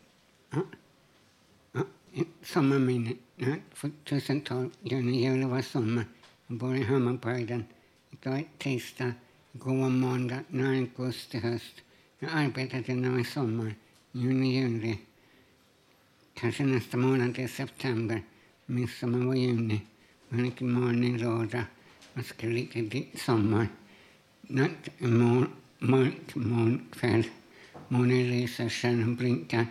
Sommarminne. 2.44 3.14
Ja, 3.36 3.56
2012, 4.04 4.70
juni, 4.84 5.26
juli 5.26 5.46
var 5.46 5.62
sommar. 5.62 6.06
Jag 6.48 6.58
bor 6.58 6.76
i 6.76 6.84
Hammarbyhöjden. 6.84 7.64
Idag 8.12 8.40
är 8.40 8.46
tisdag, 8.58 9.14
igår 9.52 9.76
var 9.76 9.90
måndag, 9.90 10.40
nu 10.48 10.66
är 10.66 10.80
augusti, 10.80 11.38
höst. 11.38 11.84
Jag 12.20 12.30
har 12.30 12.40
arbetat 12.40 12.90
i 12.90 13.24
sommar, 13.24 13.76
juni, 14.12 14.60
juli. 14.60 14.98
Kanske 16.34 16.66
nästa 16.66 16.98
månad 16.98 17.40
är 17.40 17.48
september. 17.48 18.24
Midsommar 18.66 19.26
var 19.26 19.36
juni. 19.36 19.82
Mörk 20.30 20.62
morgon, 20.62 21.18
lördag. 21.18 21.64
Man 22.14 22.24
ska 22.24 22.48
riktigt 22.48 23.20
sommar. 23.20 23.68
Natt, 24.42 24.90
mor, 24.98 25.50
mörk 25.80 26.36
morgonkväll. 26.36 27.24
Månen 27.88 28.30
lyser, 28.30 28.70
stjärnan 28.70 29.16
blinkar. 29.16 29.66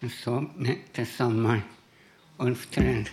Jag 0.00 0.12
sov 0.12 0.50
nätter, 0.56 1.04
sommar. 1.04 1.62
Ulf 2.38 2.66
Törell. 2.66 3.08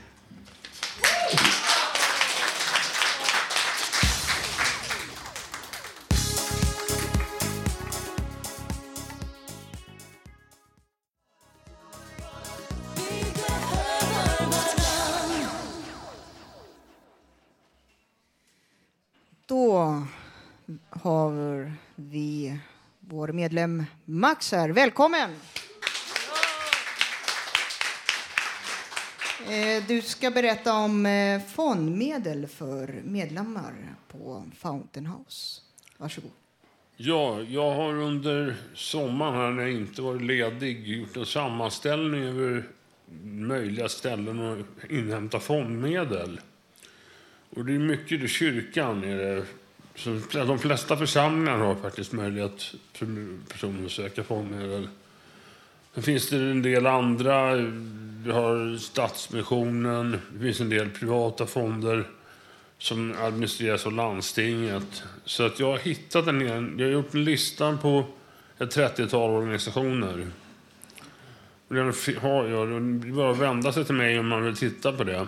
Då 19.47 20.03
har 20.89 21.71
vi 21.95 22.59
vår 22.99 23.27
medlem 23.27 23.85
Max 24.05 24.51
här. 24.51 24.69
Välkommen! 24.69 25.29
Eh, 29.49 29.83
du 29.87 30.01
ska 30.01 30.31
berätta 30.31 30.73
om 30.73 31.05
eh, 31.05 31.41
fondmedel 31.41 32.47
för 32.47 33.01
medlemmar 33.03 33.95
på 34.07 34.45
Fountain 34.57 35.05
House. 35.05 35.61
Varsågod. 35.97 36.31
Ja, 36.97 37.41
jag 37.41 37.71
har 37.71 37.93
under 37.93 38.55
sommaren 38.73 39.33
här 39.33 39.51
när 39.51 39.63
jag 39.63 39.71
inte 39.71 40.01
varit 40.01 40.21
ledig 40.21 40.87
gjort 40.87 41.17
en 41.17 41.25
sammanställning 41.25 42.23
över 42.23 42.63
möjliga 43.23 43.89
ställen 43.89 44.39
att 44.51 44.91
inhämta 44.91 45.39
fondmedel. 45.39 46.39
Och 47.49 47.65
det 47.65 47.73
är 47.73 47.79
mycket 47.79 48.21
i 48.21 48.27
kyrkan. 48.27 49.03
Är 49.03 49.17
det. 49.17 49.45
Så 49.95 50.21
de 50.31 50.59
flesta 50.59 50.97
församlingar 50.97 51.57
har 51.57 51.75
faktiskt 51.75 52.11
möjlighet 52.11 52.73
för 52.93 53.07
personer 53.47 53.85
att 53.85 53.91
söka 53.91 54.23
fondmedel. 54.23 54.87
Sen 55.95 56.03
finns 56.03 56.29
det 56.29 56.37
en 56.37 56.61
del 56.61 56.85
andra. 56.85 57.55
Vi 58.23 58.31
har 58.31 58.77
Stadsmissionen. 58.77 60.21
Det 60.33 60.39
finns 60.39 60.59
en 60.59 60.69
del 60.69 60.89
privata 60.89 61.45
fonder 61.45 62.07
som 62.77 63.15
administreras 63.21 63.85
av 63.85 63.91
landstinget. 63.91 65.03
Så 65.25 65.45
att 65.45 65.59
jag 65.59 65.71
har 65.71 65.77
hittat 65.77 66.27
en, 66.27 66.41
jag 66.77 66.85
har 66.85 66.93
gjort 66.93 67.13
en 67.13 67.23
lista 67.23 67.77
på 67.77 68.05
ett 68.57 68.77
30-tal 68.77 69.29
organisationer. 69.29 70.27
Den 71.67 71.93
har 72.21 72.45
jag. 72.45 72.67
Det 72.67 73.07
är 73.07 73.13
bara 73.13 73.31
att 73.31 73.37
vända 73.37 73.71
sig 73.71 73.85
till 73.85 73.95
mig 73.95 74.19
om 74.19 74.27
man 74.27 74.43
vill 74.43 74.55
titta 74.55 74.91
på 74.91 75.03
det. 75.03 75.27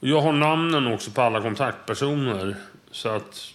Jag 0.00 0.20
har 0.20 0.32
namnen 0.32 0.86
också 0.86 1.10
på 1.10 1.22
alla 1.22 1.42
kontaktpersoner. 1.42 2.56
Så 2.90 3.08
att 3.08 3.52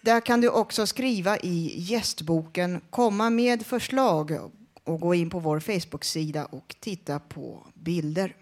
Där 0.00 0.20
kan 0.20 0.40
du 0.40 0.48
också 0.48 0.86
skriva 0.86 1.38
i 1.38 1.74
gästboken 1.76 2.80
Komma 2.90 3.30
med 3.30 3.66
förslag 3.66 4.38
och 4.84 5.00
gå 5.00 5.14
in 5.14 5.30
på 5.30 5.38
vår 5.38 5.60
Facebook-sida 5.60 6.44
och 6.44 6.76
titta 6.80 7.18
på 7.18 7.66
bilder. 7.74 8.36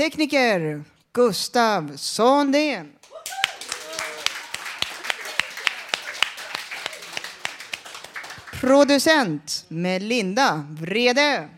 Tekniker 0.00 0.84
Gustav 1.12 1.96
Sondén. 1.96 2.92
Producent 8.60 9.64
Melinda 9.68 10.64
Vrede. 10.80 11.48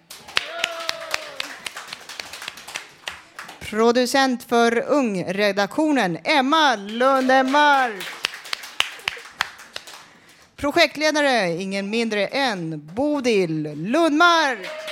Producent 3.61 4.45
för 4.45 4.79
Ungredaktionen 4.89 6.19
Emma 6.25 6.77
Lundemark. 6.77 8.05
Projektledare 10.57 11.63
ingen 11.63 11.91
mindre 11.91 12.27
än 12.27 12.87
Bodil 12.95 13.63
Lundmark. 13.77 14.92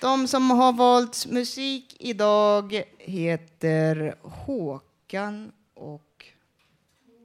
De 0.00 0.28
som 0.28 0.50
har 0.50 0.72
valt 0.72 1.26
musik 1.26 1.96
idag 1.98 2.82
heter 2.98 4.14
Håkan 4.22 5.52
och 5.74 6.24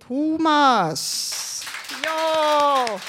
Thomas. 0.08 1.66
Ja! 2.04 3.00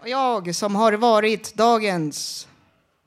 Och 0.00 0.08
jag 0.08 0.54
som 0.54 0.76
har 0.76 0.92
varit 0.92 1.54
dagens 1.54 2.48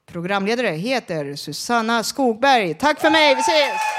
programledare 0.06 0.68
heter 0.68 1.36
Susanna 1.36 2.04
Skogberg. 2.04 2.74
Tack 2.74 3.02
för 3.02 3.10
mig, 3.10 3.36
vi 3.36 3.42
ses! 3.42 3.97